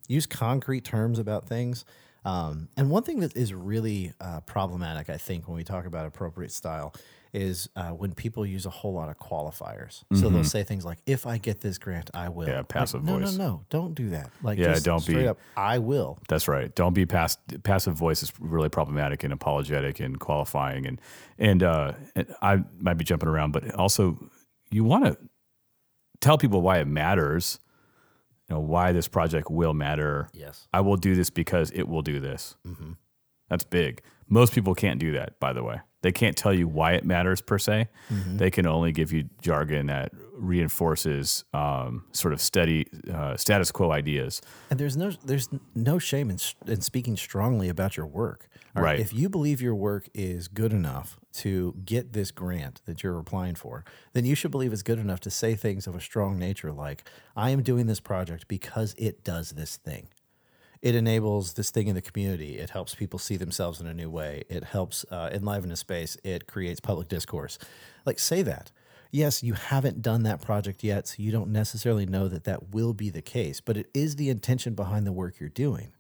use 0.09 0.27
concrete 0.27 0.85
terms 0.85 1.19
about 1.19 1.49
things. 1.49 1.85
Um, 2.25 2.69
and 2.77 2.91
one 2.91 3.03
thing 3.03 3.21
that 3.21 3.37
is 3.37 3.53
really 3.53 4.13
uh, 4.21 4.41
problematic, 4.41 5.11
I 5.11 5.17
think, 5.19 5.47
when 5.47 5.57
we 5.57 5.65
talk 5.65 5.85
about 5.87 6.07
appropriate 6.07 6.53
style, 6.53 6.95
is 7.35 7.69
uh, 7.75 7.89
when 7.91 8.15
people 8.15 8.47
use 8.47 8.65
a 8.65 8.71
whole 8.71 8.93
lot 8.95 9.09
of 9.09 9.19
qualifiers. 9.19 10.05
So 10.15 10.29
they'll 10.29 10.45
say 10.45 10.63
things 10.63 10.85
like, 10.85 10.99
"If 11.05 11.27
I 11.27 11.37
get 11.39 11.61
this 11.61 11.79
grant, 11.79 12.09
I 12.15 12.29
will." 12.29 12.47
Yeah, 12.49 12.59
Like, 12.59 12.69
passive 12.69 13.03
no, 13.03 13.19
voice. 13.19 13.33
No, 13.37 13.45
no, 13.45 13.51
no, 13.51 13.65
don't 13.71 13.95
do 13.95 14.11
that. 14.11 14.31
Like, 14.41 14.57
Yeah, 14.57 14.75
just 14.75 14.85
don't 14.85 15.01
straight 15.01 15.23
be- 15.23 15.29
up. 15.29 15.39
I 15.57 15.79
will. 15.81 16.19
That's 16.29 16.47
right. 16.47 16.73
Don't 16.77 16.93
be 16.95 17.07
pass, 17.07 17.37
passive 17.65 17.95
voice 17.95 18.23
is 18.23 18.33
really 18.39 18.69
problematic 18.69 19.25
and 19.25 19.33
apologetic 19.33 19.99
and 19.99 20.19
qualifying 20.21 20.87
and 20.87 21.01
and, 21.37 21.65
uh, 21.65 21.95
and 22.15 22.33
I 22.41 22.63
might 22.79 22.95
be 22.99 23.05
jumping 23.05 23.29
around, 23.29 23.51
but 23.51 23.75
also 23.75 24.31
you 24.71 24.85
want 24.85 25.05
to 25.07 25.19
tell 26.21 26.39
people 26.39 26.63
why 26.63 26.79
it 26.79 26.87
matters. 26.87 27.59
Know 28.55 28.61
why 28.61 28.93
this 28.93 29.09
project 29.09 29.51
will 29.51 29.75
matter. 29.75 30.29
Yes. 30.33 30.69
I 30.73 30.81
will 30.81 30.97
do 30.97 31.17
this 31.17 31.29
because 31.29 31.73
it 31.73 31.89
will 31.89 32.03
do 32.03 32.21
this. 32.21 32.55
That's 33.51 33.65
big. 33.65 34.01
Most 34.29 34.53
people 34.55 34.77
can't 34.77 35.01
do 35.01 35.11
that, 35.13 35.41
by 35.41 35.53
the 35.53 35.65
way. 35.65 35.81
They 36.03 36.13
can't 36.13 36.37
tell 36.37 36.55
you 36.55 36.69
why 36.69 36.93
it 36.93 37.05
matters 37.05 37.41
per 37.41 37.59
se. 37.59 37.89
They 38.37 38.53
can 38.53 38.65
only 38.67 38.93
give 38.93 39.13
you 39.13 39.29
jargon 39.43 39.87
that 39.87 40.13
reinforces 40.35 41.45
um, 41.53 42.05
sort 42.13 42.33
of 42.33 42.41
steady 42.41 42.87
uh, 43.13 43.37
status 43.37 43.73
quo 43.73 43.91
ideas. 43.91 44.41
And 44.71 44.79
there's 44.79 44.97
no 44.97 45.11
there's 45.25 45.49
no 45.75 45.99
shame 45.99 46.31
in, 46.31 46.39
in 46.69 46.81
speaking 46.81 47.17
strongly 47.17 47.69
about 47.69 47.97
your 47.97 48.07
work. 48.07 48.49
Right, 48.77 49.01
If 49.01 49.13
you 49.13 49.29
believe 49.29 49.61
your 49.61 49.75
work 49.75 50.09
is 50.15 50.47
good 50.47 50.73
enough 50.73 51.19
to 51.35 51.75
get 51.85 52.13
this 52.13 52.31
grant 52.31 52.81
that 52.87 53.03
you're 53.03 53.19
applying 53.19 53.55
for, 53.55 53.85
then 54.13 54.25
you 54.25 54.35
should 54.35 54.51
believe 54.51 54.73
it's 54.73 54.83
good 54.83 54.99
enough 54.99 55.21
to 55.21 55.31
say 55.31 55.55
things 55.55 55.87
of 55.87 55.95
a 55.95 56.01
strong 56.01 56.39
nature 56.39 56.73
like, 56.73 57.09
"I 57.37 57.51
am 57.51 57.63
doing 57.63 57.87
this 57.87 58.01
project 58.01 58.49
because 58.49 58.95
it 58.97 59.25
does 59.25 59.51
this 59.51 59.77
thing." 59.77 60.09
It 60.83 60.95
enables 60.95 61.55
this 61.55 61.71
thing 61.71 61.89
in 61.89 61.95
the 61.95 62.03
community. 62.03 62.59
It 62.59 62.71
helps 62.71 62.95
people 62.95 63.19
see 63.19 63.39
themselves 63.39 63.81
in 63.81 63.87
a 63.87 63.95
new 63.95 64.11
way. 64.11 64.45
It 64.51 64.65
helps 64.65 65.07
uh, 65.11 65.31
enliven 65.33 65.73
a 65.73 65.77
space. 65.77 66.19
It 66.23 66.47
creates 66.47 66.79
public 66.79 67.09
discourse. 67.09 67.59
Like, 68.05 68.19
say 68.19 68.43
that. 68.43 68.71
Yes, 69.11 69.43
you 69.43 69.55
haven't 69.55 70.03
done 70.03 70.25
that 70.25 70.43
project 70.43 70.85
yet, 70.85 71.09
so 71.09 71.23
you 71.23 71.33
don't 71.33 71.53
necessarily 71.53 72.05
know 72.05 72.29
that 72.29 72.45
that 72.45 72.75
will 72.75 72.93
be 72.93 73.09
the 73.09 73.23
case, 73.23 73.63
but 73.63 73.79
it 73.79 73.87
is 73.95 74.17
the 74.17 74.29
intention 74.29 74.75
behind 74.75 75.07
the 75.07 75.13
work 75.13 75.41
you're 75.41 75.49
doing. 75.49 75.95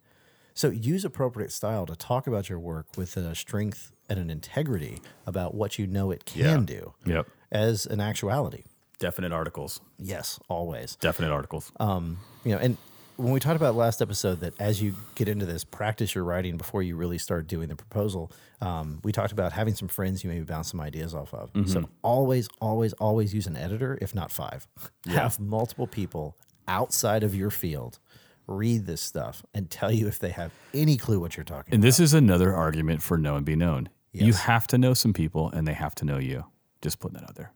So 0.52 0.68
use 0.68 1.04
appropriate 1.04 1.50
style 1.50 1.86
to 1.86 1.96
talk 1.96 2.26
about 2.26 2.50
your 2.50 2.58
work 2.58 2.88
with 2.96 3.16
a 3.16 3.34
strength 3.34 3.92
and 4.08 4.18
an 4.18 4.30
integrity 4.30 5.00
about 5.26 5.54
what 5.54 5.78
you 5.78 5.86
know 5.86 6.10
it 6.10 6.24
can 6.24 6.40
Yeah. 6.42 6.56
do 6.64 6.94
Yep. 7.06 7.28
as 7.52 7.86
an 7.86 8.00
actuality. 8.00 8.64
Definite 8.98 9.32
articles. 9.32 9.80
Yes, 9.98 10.38
always. 10.48 10.96
Definite 10.96 11.30
articles. 11.32 11.72
Um, 11.80 12.18
you 12.44 12.52
know, 12.52 12.58
and 12.58 12.76
when 13.16 13.32
we 13.32 13.38
talked 13.40 13.56
about 13.56 13.74
last 13.76 14.02
episode 14.02 14.40
that 14.40 14.54
as 14.60 14.82
you 14.82 14.94
get 15.14 15.28
into 15.28 15.46
this, 15.46 15.62
practice 15.64 16.14
your 16.14 16.24
writing 16.24 16.56
before 16.56 16.82
you 16.82 16.96
really 16.96 17.18
start 17.18 17.46
doing 17.46 17.68
the 17.68 17.76
proposal. 17.76 18.30
Um, 18.60 19.00
we 19.04 19.12
talked 19.12 19.32
about 19.32 19.52
having 19.52 19.74
some 19.74 19.88
friends 19.88 20.24
you 20.24 20.30
maybe 20.30 20.44
bounce 20.44 20.70
some 20.70 20.80
ideas 20.80 21.14
off 21.14 21.32
of. 21.34 21.50
So 21.68 21.88
always, 22.02 22.48
always, 22.60 22.92
always 22.94 23.32
use 23.34 23.46
an 23.46 23.56
editor, 23.56 23.98
if 24.00 24.14
not 24.14 24.30
five. 24.32 24.66
Have 25.06 25.38
multiple 25.38 25.86
people 25.86 26.36
outside 26.66 27.22
of 27.22 27.34
your 27.34 27.50
field 27.50 27.98
read 28.46 28.86
this 28.86 29.00
stuff 29.00 29.44
and 29.54 29.70
tell 29.70 29.90
you 29.90 30.06
if 30.06 30.18
they 30.18 30.30
have 30.30 30.52
any 30.72 30.96
clue 30.96 31.18
what 31.18 31.36
you're 31.36 31.44
talking 31.44 31.72
and 31.72 31.82
this 31.82 31.98
is 31.98 32.14
another 32.14 32.54
argument 32.54 33.02
for 33.02 33.16
know 33.16 33.36
and 33.36 33.44
be 33.44 33.56
known. 33.56 33.88
You 34.12 34.32
have 34.34 34.66
to 34.68 34.78
know 34.78 34.94
some 34.94 35.12
people 35.12 35.50
and 35.50 35.66
they 35.66 35.72
have 35.72 35.94
to 35.96 36.04
know 36.04 36.18
you. 36.18 36.44
Just 36.82 37.00
putting 37.00 37.18
that 37.18 37.24
out 37.24 37.34
there. 37.34 37.52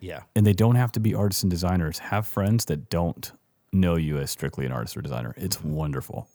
Yeah. 0.00 0.22
And 0.36 0.46
they 0.46 0.52
don't 0.52 0.76
have 0.76 0.92
to 0.92 1.00
be 1.00 1.14
artists 1.14 1.42
and 1.42 1.50
designers. 1.50 1.98
Have 1.98 2.26
friends 2.26 2.66
that 2.66 2.90
don't 2.90 3.32
know 3.72 3.96
you 3.96 4.18
as 4.18 4.30
strictly 4.30 4.66
an 4.66 4.72
artist 4.72 4.96
or 4.96 5.02
designer. 5.02 5.34
It's 5.36 5.56
mm-hmm. 5.56 5.72
wonderful. 5.72 6.28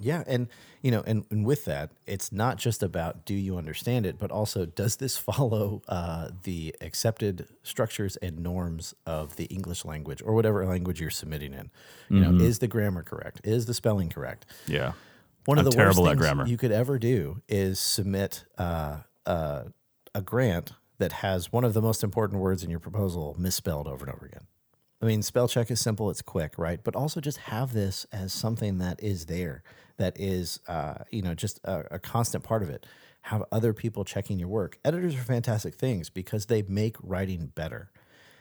Yeah, 0.00 0.24
and 0.26 0.48
you 0.82 0.90
know, 0.90 1.02
and, 1.06 1.24
and 1.30 1.46
with 1.46 1.64
that, 1.66 1.90
it's 2.06 2.32
not 2.32 2.58
just 2.58 2.82
about 2.82 3.24
do 3.24 3.34
you 3.34 3.56
understand 3.56 4.04
it, 4.06 4.18
but 4.18 4.30
also 4.30 4.66
does 4.66 4.96
this 4.96 5.16
follow 5.28 5.82
uh, 5.88 6.30
the 6.42 6.74
accepted 6.80 7.46
structures 7.62 8.16
and 8.16 8.40
norms 8.40 8.94
of 9.06 9.36
the 9.36 9.44
English 9.46 9.84
language 9.84 10.20
or 10.24 10.34
whatever 10.34 10.64
language 10.66 11.00
you're 11.00 11.10
submitting 11.10 11.52
in? 11.54 11.70
You 12.10 12.20
Mm-hmm. 12.20 12.38
know, 12.38 12.44
is 12.44 12.58
the 12.58 12.68
grammar 12.68 13.02
correct? 13.02 13.40
Is 13.44 13.66
the 13.66 13.74
spelling 13.74 14.08
correct? 14.10 14.46
Yeah. 14.66 14.92
One 15.46 15.58
of 15.58 15.64
I'm 15.66 15.70
the 15.70 15.76
terrible 15.76 16.02
worst 16.04 16.12
at 16.12 16.18
things 16.18 16.20
grammar. 16.26 16.46
you 16.46 16.56
could 16.56 16.72
ever 16.72 16.98
do 16.98 17.40
is 17.48 17.78
submit 17.78 18.44
uh, 18.58 18.98
uh, 19.26 19.64
a 20.14 20.22
grant 20.22 20.72
that 20.98 21.12
has 21.12 21.52
one 21.52 21.64
of 21.64 21.74
the 21.74 21.82
most 21.82 22.02
important 22.04 22.40
words 22.40 22.62
in 22.62 22.70
your 22.70 22.78
proposal 22.80 23.34
misspelled 23.38 23.86
over 23.88 24.04
and 24.06 24.14
over 24.14 24.26
again. 24.26 24.46
I 25.04 25.06
mean, 25.06 25.22
spell 25.22 25.48
check 25.48 25.70
is 25.70 25.80
simple, 25.80 26.08
it's 26.08 26.22
quick, 26.22 26.54
right? 26.56 26.82
But 26.82 26.96
also 26.96 27.20
just 27.20 27.36
have 27.36 27.74
this 27.74 28.06
as 28.10 28.32
something 28.32 28.78
that 28.78 29.02
is 29.02 29.26
there, 29.26 29.62
that 29.98 30.18
is, 30.18 30.60
uh, 30.66 30.94
you 31.10 31.20
know, 31.20 31.34
just 31.34 31.60
a, 31.64 31.96
a 31.96 31.98
constant 31.98 32.42
part 32.42 32.62
of 32.62 32.70
it. 32.70 32.86
Have 33.22 33.44
other 33.52 33.74
people 33.74 34.04
checking 34.06 34.38
your 34.38 34.48
work. 34.48 34.78
Editors 34.82 35.14
are 35.14 35.22
fantastic 35.22 35.74
things 35.74 36.08
because 36.08 36.46
they 36.46 36.62
make 36.62 36.96
writing 37.02 37.52
better. 37.54 37.90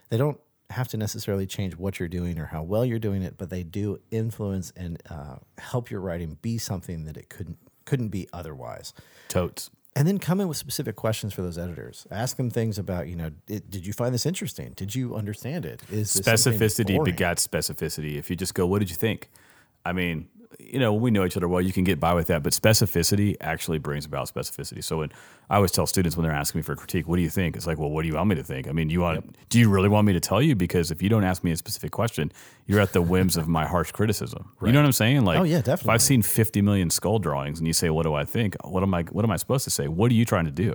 They 0.10 0.15
don't 0.15 0.39
have 0.70 0.88
to 0.89 0.98
necessarily 0.98 1.46
change 1.46 1.75
what 1.75 2.00
you're 2.00 2.08
doing 2.08 2.39
or 2.39 2.46
how 2.46 2.63
well 2.63 2.86
you're 2.86 2.98
doing 2.98 3.24
it, 3.24 3.38
but 3.38 3.50
they 3.50 3.63
do 3.63 4.00
influence 4.10 4.72
and 4.77 5.03
uh, 5.10 5.36
help 5.58 5.91
your 5.91 6.00
writing 6.00 6.38
be 6.41 6.58
something 6.58 7.03
that 7.05 7.17
it 7.17 7.29
couldn't 7.29 7.58
couldn't 7.84 8.10
be 8.10 8.29
otherwise. 8.32 8.93
Totes. 9.27 9.70
And 9.96 10.08
then 10.08 10.18
come 10.18 10.42
in 10.42 10.48
with 10.48 10.58
specific 10.58 10.96
questions 10.96 11.34
for 11.34 11.44
those 11.44 11.58
editors. 11.58 12.08
Ask 12.10 12.38
them 12.38 12.50
things 12.50 12.80
about, 12.80 13.08
you 13.08 13.16
know, 13.16 13.30
it, 13.48 13.70
did 13.70 13.86
you 13.86 13.94
find 13.94 14.14
this 14.14 14.26
interesting? 14.26 14.74
Did 14.76 14.96
you 14.96 15.16
understand 15.16 15.66
it? 15.66 15.84
Is 15.92 16.10
Specificity 16.16 16.98
begats 16.98 17.48
specificity. 17.48 18.18
If 18.18 18.30
you 18.30 18.36
just 18.36 18.56
go, 18.56 18.66
what 18.66 18.80
did 18.80 18.90
you 18.90 18.96
think? 18.96 19.30
I 19.86 19.94
mean, 19.94 20.30
you 20.60 20.79
know, 20.79 20.93
we 20.93 21.12
know 21.12 21.25
each 21.25 21.36
other 21.38 21.48
well, 21.48 21.62
you 21.62 21.74
can 21.74 21.83
get 21.83 22.00
by 22.00 22.13
with 22.13 22.27
that, 22.27 22.43
but 22.43 22.53
specificity 22.53 23.36
actually 23.41 23.77
brings 23.79 24.05
about 24.05 24.27
specificity. 24.33 24.83
So 24.83 25.00
when 25.00 25.12
I 25.50 25.55
always 25.57 25.72
tell 25.72 25.86
students 25.88 26.15
when 26.17 26.24
they're 26.25 26.31
asking 26.36 26.60
me 26.60 26.63
for 26.63 26.74
a 26.74 26.75
critique, 26.75 27.07
what 27.07 27.17
do 27.17 27.22
you 27.22 27.29
think? 27.29 27.55
It's 27.55 27.67
like, 27.67 27.77
well, 27.77 27.89
what 27.89 28.01
do 28.03 28.07
you 28.07 28.15
want 28.15 28.29
me 28.29 28.36
to 28.36 28.43
think? 28.43 28.67
I 28.67 28.72
mean, 28.72 28.89
you 28.89 29.01
want, 29.01 29.36
do 29.50 29.60
you 29.60 29.69
really 29.69 29.89
want 29.89 30.07
me 30.07 30.13
to 30.13 30.19
tell 30.19 30.41
you? 30.41 30.55
Because 30.55 30.91
if 30.91 31.01
you 31.01 31.10
don't 31.10 31.24
ask 31.24 31.43
me 31.43 31.51
a 31.51 31.57
specific 31.57 31.91
question, 31.91 32.31
you're 32.65 32.79
at 32.79 32.93
the 32.93 33.01
whims 33.01 33.38
of 33.38 33.48
my 33.48 33.65
harsh 33.65 33.91
criticism. 33.91 34.50
You 34.62 34.72
know 34.72 34.79
what 34.79 34.86
I'm 34.86 34.91
saying? 34.93 35.25
Like, 35.25 35.39
Oh, 35.39 35.43
yeah, 35.43 35.60
If 35.60 35.65
definitely. 35.65 35.93
I've 35.93 36.01
seen 36.01 36.22
50 36.22 36.62
million 36.62 36.89
skull 36.89 37.19
drawings 37.19 37.60
and 37.60 37.67
you 37.67 37.74
say, 37.74 37.89
what 37.89 38.03
do 38.03 38.13
I 38.13 38.25
think? 38.25 38.55
What 38.63 38.83
am 38.83 38.93
I, 38.93 39.03
what 39.03 39.25
am 39.25 39.31
I 39.31 39.38
supposed 39.38 39.63
to 39.65 39.69
say? 39.69 39.88
What 39.88 40.12
are 40.12 40.15
you 40.15 40.25
trying 40.25 40.45
to 40.45 40.51
do? 40.51 40.74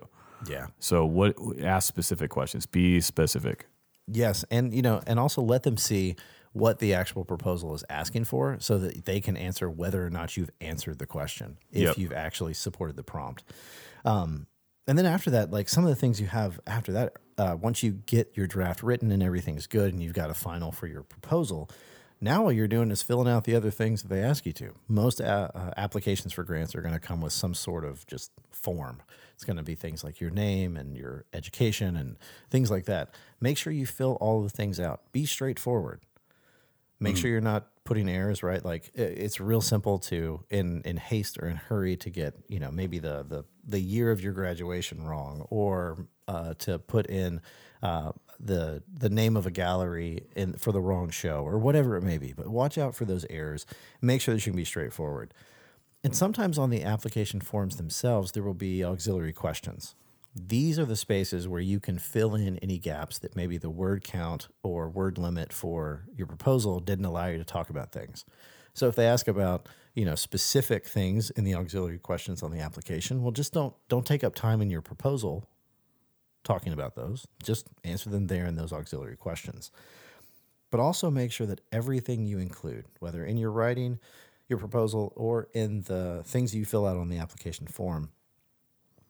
Yeah. 0.48 0.66
So 0.78 1.04
what, 1.04 1.34
ask 1.60 1.88
specific 1.88 2.30
questions, 2.30 2.66
be 2.66 3.00
specific. 3.00 3.66
Yes, 4.10 4.44
and 4.50 4.72
you 4.72 4.80
know, 4.80 5.02
and 5.06 5.18
also 5.20 5.42
let 5.42 5.64
them 5.64 5.76
see 5.76 6.16
what 6.58 6.78
the 6.78 6.92
actual 6.94 7.24
proposal 7.24 7.74
is 7.74 7.84
asking 7.88 8.24
for, 8.24 8.56
so 8.60 8.78
that 8.78 9.04
they 9.04 9.20
can 9.20 9.36
answer 9.36 9.70
whether 9.70 10.04
or 10.04 10.10
not 10.10 10.36
you've 10.36 10.50
answered 10.60 10.98
the 10.98 11.06
question 11.06 11.58
if 11.72 11.82
Yep. 11.82 11.98
you've 11.98 12.12
actually 12.12 12.54
supported 12.54 12.96
the 12.96 13.02
prompt. 13.02 13.44
Um, 14.04 14.46
and 14.86 14.96
then 14.98 15.06
after 15.06 15.30
that, 15.30 15.50
like 15.50 15.68
some 15.68 15.84
of 15.84 15.90
the 15.90 15.96
things 15.96 16.20
you 16.20 16.26
have 16.28 16.60
after 16.66 16.92
that, 16.92 17.12
uh, 17.36 17.56
once 17.60 17.82
you 17.82 17.92
get 18.06 18.36
your 18.36 18.46
draft 18.46 18.82
written 18.82 19.10
and 19.12 19.22
everything's 19.22 19.66
good, 19.66 19.92
and 19.92 20.02
you've 20.02 20.14
got 20.14 20.30
a 20.30 20.34
final 20.34 20.72
for 20.72 20.86
your 20.86 21.02
proposal. 21.02 21.68
Now, 22.20 22.44
all 22.44 22.52
you're 22.52 22.66
doing 22.66 22.90
is 22.90 23.00
filling 23.00 23.28
out 23.28 23.44
the 23.44 23.54
other 23.54 23.70
things 23.70 24.02
that 24.02 24.08
they 24.08 24.20
ask 24.22 24.44
you 24.44 24.52
to. 24.54 24.72
Most 24.88 25.20
uh, 25.20 25.50
uh, 25.54 25.70
applications 25.76 26.32
for 26.32 26.42
grants 26.42 26.74
are 26.74 26.80
going 26.82 26.94
to 26.94 26.98
come 26.98 27.20
with 27.20 27.32
some 27.32 27.54
sort 27.54 27.84
of 27.84 28.04
just 28.08 28.32
form. 28.50 29.02
It's 29.34 29.44
going 29.44 29.56
to 29.56 29.62
be 29.62 29.76
things 29.76 30.02
like 30.02 30.20
your 30.20 30.30
name 30.30 30.76
and 30.76 30.96
your 30.96 31.26
education 31.32 31.96
and 31.96 32.18
things 32.50 32.72
like 32.72 32.86
that. 32.86 33.14
Make 33.40 33.56
sure 33.56 33.72
you 33.72 33.86
fill 33.86 34.14
all 34.20 34.42
the 34.42 34.50
things 34.50 34.80
out. 34.80 35.02
Be 35.12 35.26
straightforward. 35.26 36.00
Make 37.00 37.16
sure 37.16 37.30
you're 37.30 37.40
not 37.40 37.68
putting 37.84 38.08
errors, 38.08 38.42
right? 38.42 38.64
Like 38.64 38.90
it's 38.94 39.40
real 39.40 39.60
simple 39.60 39.98
to 40.00 40.44
in 40.50 40.82
in 40.82 40.96
haste 40.96 41.38
or 41.38 41.46
in 41.48 41.56
hurry 41.56 41.96
to 41.98 42.10
get 42.10 42.34
you 42.48 42.58
know 42.58 42.70
maybe 42.70 42.98
the 42.98 43.24
the 43.28 43.44
the 43.64 43.80
year 43.80 44.10
of 44.10 44.20
your 44.20 44.32
graduation 44.32 45.06
wrong 45.06 45.46
or 45.48 46.06
uh, 46.26 46.54
to 46.54 46.78
put 46.78 47.06
in 47.06 47.40
uh, 47.82 48.12
the 48.40 48.82
the 48.92 49.08
name 49.08 49.36
of 49.36 49.46
a 49.46 49.50
gallery 49.50 50.24
in 50.36 50.54
for 50.54 50.72
the 50.72 50.80
wrong 50.80 51.10
show 51.10 51.44
or 51.44 51.58
whatever 51.58 51.96
it 51.96 52.02
may 52.02 52.18
be. 52.18 52.32
But 52.32 52.48
watch 52.48 52.78
out 52.78 52.94
for 52.94 53.04
those 53.04 53.24
errors. 53.30 53.64
Make 54.00 54.20
sure 54.20 54.34
that 54.34 54.44
you 54.44 54.52
can 54.52 54.56
be 54.56 54.64
straightforward. 54.64 55.32
And 56.04 56.14
sometimes 56.14 56.58
on 56.58 56.70
the 56.70 56.84
application 56.84 57.40
forms 57.40 57.76
themselves, 57.76 58.32
there 58.32 58.42
will 58.42 58.54
be 58.54 58.84
auxiliary 58.84 59.32
questions. 59.32 59.94
These 60.46 60.78
are 60.78 60.84
the 60.84 60.96
spaces 60.96 61.48
where 61.48 61.60
you 61.60 61.80
can 61.80 61.98
fill 61.98 62.34
in 62.34 62.58
any 62.58 62.78
gaps 62.78 63.18
that 63.18 63.36
maybe 63.36 63.58
the 63.58 63.70
word 63.70 64.04
count 64.04 64.48
or 64.62 64.88
word 64.88 65.18
limit 65.18 65.52
for 65.52 66.04
your 66.14 66.26
proposal 66.26 66.80
didn't 66.80 67.04
allow 67.04 67.26
you 67.26 67.38
to 67.38 67.44
talk 67.44 67.70
about 67.70 67.92
things. 67.92 68.24
So 68.74 68.86
if 68.86 68.94
they 68.94 69.06
ask 69.06 69.26
about, 69.26 69.68
you 69.94 70.04
know, 70.04 70.14
specific 70.14 70.86
things 70.86 71.30
in 71.30 71.44
the 71.44 71.54
auxiliary 71.54 71.98
questions 71.98 72.42
on 72.42 72.52
the 72.52 72.60
application, 72.60 73.22
well 73.22 73.32
just 73.32 73.52
don't 73.52 73.74
don't 73.88 74.06
take 74.06 74.22
up 74.22 74.34
time 74.34 74.60
in 74.60 74.70
your 74.70 74.82
proposal 74.82 75.48
talking 76.44 76.72
about 76.72 76.94
those. 76.94 77.26
Just 77.42 77.68
answer 77.84 78.08
them 78.08 78.28
there 78.28 78.46
in 78.46 78.54
those 78.54 78.72
auxiliary 78.72 79.16
questions 79.16 79.70
but 80.70 80.80
also 80.80 81.10
make 81.10 81.32
sure 81.32 81.46
that 81.46 81.60
everything 81.72 82.26
you 82.26 82.38
include, 82.38 82.84
whether 83.00 83.24
in 83.24 83.36
your 83.36 83.50
writing, 83.50 83.98
your 84.48 84.58
proposal, 84.58 85.12
or 85.16 85.48
in 85.52 85.82
the 85.82 86.22
things 86.24 86.54
you 86.54 86.64
fill 86.64 86.86
out 86.86 86.96
on 86.96 87.08
the 87.08 87.18
application 87.18 87.66
form, 87.66 88.10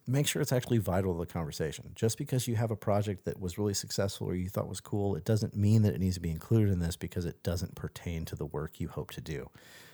make 0.09 0.27
sure 0.27 0.41
it's 0.41 0.51
actually 0.51 0.79
vital 0.79 1.13
to 1.13 1.19
the 1.19 1.31
conversation. 1.31 1.91
Just 1.95 2.17
because 2.17 2.47
you 2.47 2.55
have 2.55 2.71
a 2.71 2.75
project 2.75 3.25
that 3.25 3.39
was 3.39 3.57
really 3.57 3.73
successful 3.73 4.27
or 4.27 4.35
you 4.35 4.49
thought 4.49 4.67
was 4.67 4.81
cool, 4.81 5.15
it 5.15 5.23
doesn't 5.25 5.55
mean 5.55 5.83
that 5.83 5.93
it 5.93 5.99
needs 5.99 6.15
to 6.15 6.21
be 6.21 6.31
included 6.31 6.71
in 6.71 6.79
this 6.79 6.95
because 6.95 7.25
it 7.25 7.41
doesn't 7.43 7.75
pertain 7.75 8.25
to 8.25 8.35
the 8.35 8.45
work 8.45 8.79
you 8.79 8.87
hope 8.87 9.11
to 9.11 9.21
do. 9.21 9.49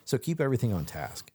So 0.05 0.17
keep 0.17 0.39
everything 0.39 0.73
on 0.73 0.85
task. 0.85 1.31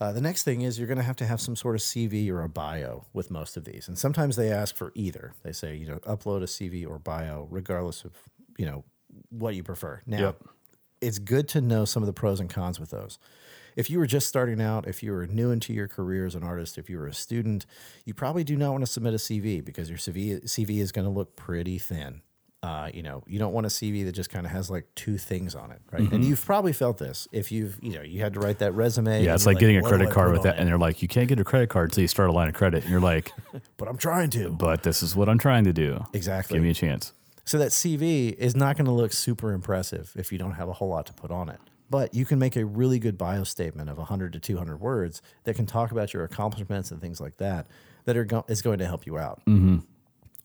Uh, 0.00 0.10
the 0.10 0.20
next 0.20 0.42
thing 0.42 0.62
is 0.62 0.78
you're 0.78 0.88
going 0.88 0.98
to 0.98 1.04
have 1.04 1.16
to 1.16 1.26
have 1.26 1.40
some 1.40 1.54
sort 1.54 1.76
of 1.76 1.80
CV 1.80 2.28
or 2.28 2.42
a 2.42 2.48
bio 2.48 3.04
with 3.12 3.30
most 3.30 3.56
of 3.56 3.64
these, 3.64 3.86
and 3.86 3.96
sometimes 3.96 4.34
they 4.34 4.50
ask 4.50 4.74
for 4.74 4.90
either. 4.96 5.32
They 5.44 5.52
say 5.52 5.76
you 5.76 5.86
know 5.86 5.98
upload 5.98 6.42
a 6.42 6.46
CV 6.46 6.84
or 6.88 6.98
bio, 6.98 7.46
regardless 7.50 8.04
of 8.04 8.10
you 8.58 8.66
know 8.66 8.84
what 9.30 9.54
you 9.54 9.62
prefer. 9.62 10.02
Now, 10.04 10.18
Yep. 10.18 10.42
it's 11.00 11.18
good 11.20 11.46
to 11.50 11.60
know 11.60 11.84
some 11.84 12.02
of 12.02 12.08
the 12.08 12.12
pros 12.12 12.40
and 12.40 12.50
cons 12.50 12.80
with 12.80 12.90
those. 12.90 13.18
If 13.76 13.90
you 13.90 13.98
were 13.98 14.06
just 14.06 14.26
starting 14.26 14.60
out, 14.60 14.86
if 14.86 15.02
you 15.02 15.12
were 15.12 15.26
new 15.26 15.50
into 15.50 15.72
your 15.72 15.88
career 15.88 16.26
as 16.26 16.34
an 16.34 16.42
artist, 16.42 16.78
if 16.78 16.90
you 16.90 16.98
were 16.98 17.06
a 17.06 17.14
student, 17.14 17.66
you 18.04 18.14
probably 18.14 18.44
do 18.44 18.56
not 18.56 18.72
want 18.72 18.82
to 18.82 18.90
submit 18.90 19.14
a 19.14 19.18
CV 19.18 19.64
because 19.64 19.88
your 19.88 19.98
CV 19.98 20.44
CV 20.44 20.78
is 20.78 20.92
going 20.92 21.04
to 21.04 21.10
look 21.10 21.36
pretty 21.36 21.78
thin. 21.78 22.22
Uh, 22.62 22.88
you 22.94 23.02
know, 23.02 23.24
you 23.26 23.40
don't 23.40 23.52
want 23.52 23.66
a 23.66 23.68
CV 23.68 24.04
that 24.04 24.12
just 24.12 24.30
kind 24.30 24.46
of 24.46 24.52
has 24.52 24.70
like 24.70 24.86
two 24.94 25.18
things 25.18 25.56
on 25.56 25.72
it, 25.72 25.80
right? 25.90 26.02
Mm-hmm. 26.02 26.14
And 26.14 26.24
you've 26.24 26.44
probably 26.44 26.72
felt 26.72 26.96
this 26.96 27.26
if 27.32 27.50
you've, 27.50 27.76
you 27.82 27.90
know, 27.94 28.02
you 28.02 28.20
had 28.20 28.34
to 28.34 28.40
write 28.40 28.60
that 28.60 28.72
resume. 28.72 29.24
Yeah, 29.24 29.34
it's 29.34 29.44
you're 29.44 29.54
like 29.54 29.60
getting 29.60 29.78
a 29.78 29.82
credit 29.82 30.10
card 30.12 30.30
with 30.30 30.44
that, 30.44 30.54
it?" 30.54 30.60
and 30.60 30.68
they're 30.68 30.78
like, 30.78 31.02
you 31.02 31.08
can't 31.08 31.28
get 31.28 31.40
a 31.40 31.44
credit 31.44 31.70
card 31.70 31.90
until 31.90 32.02
you 32.02 32.08
start 32.08 32.30
a 32.30 32.32
line 32.32 32.48
of 32.48 32.54
credit, 32.54 32.84
and 32.84 32.90
you're 32.92 33.00
like, 33.00 33.32
but 33.78 33.88
I'm 33.88 33.96
trying 33.96 34.30
to. 34.30 34.50
but 34.50 34.84
this 34.84 35.02
is 35.02 35.16
what 35.16 35.28
I'm 35.28 35.38
trying 35.38 35.64
to 35.64 35.72
do. 35.72 36.04
Exactly. 36.12 36.54
Give 36.54 36.62
me 36.62 36.70
a 36.70 36.74
chance. 36.74 37.12
So 37.44 37.58
that 37.58 37.70
CV 37.70 38.32
is 38.34 38.54
not 38.54 38.76
going 38.76 38.86
to 38.86 38.92
look 38.92 39.12
super 39.12 39.52
impressive 39.52 40.12
if 40.14 40.30
you 40.30 40.38
don't 40.38 40.52
have 40.52 40.68
a 40.68 40.72
whole 40.72 40.88
lot 40.88 41.06
to 41.06 41.12
put 41.12 41.32
on 41.32 41.48
it. 41.48 41.58
But 41.92 42.14
you 42.14 42.24
can 42.24 42.38
make 42.38 42.56
a 42.56 42.64
really 42.64 42.98
good 42.98 43.18
bio 43.18 43.44
statement 43.44 43.90
of 43.90 43.98
100 43.98 44.32
to 44.32 44.40
200 44.40 44.78
words 44.78 45.20
that 45.44 45.56
can 45.56 45.66
talk 45.66 45.92
about 45.92 46.14
your 46.14 46.24
accomplishments 46.24 46.90
and 46.90 47.02
things 47.02 47.20
like 47.20 47.36
that 47.36 47.66
that 48.06 48.16
are 48.16 48.24
go- 48.24 48.46
is 48.48 48.62
going 48.62 48.78
to 48.78 48.86
help 48.86 49.04
you 49.04 49.18
out. 49.18 49.42
Mm-hmm. 49.46 49.80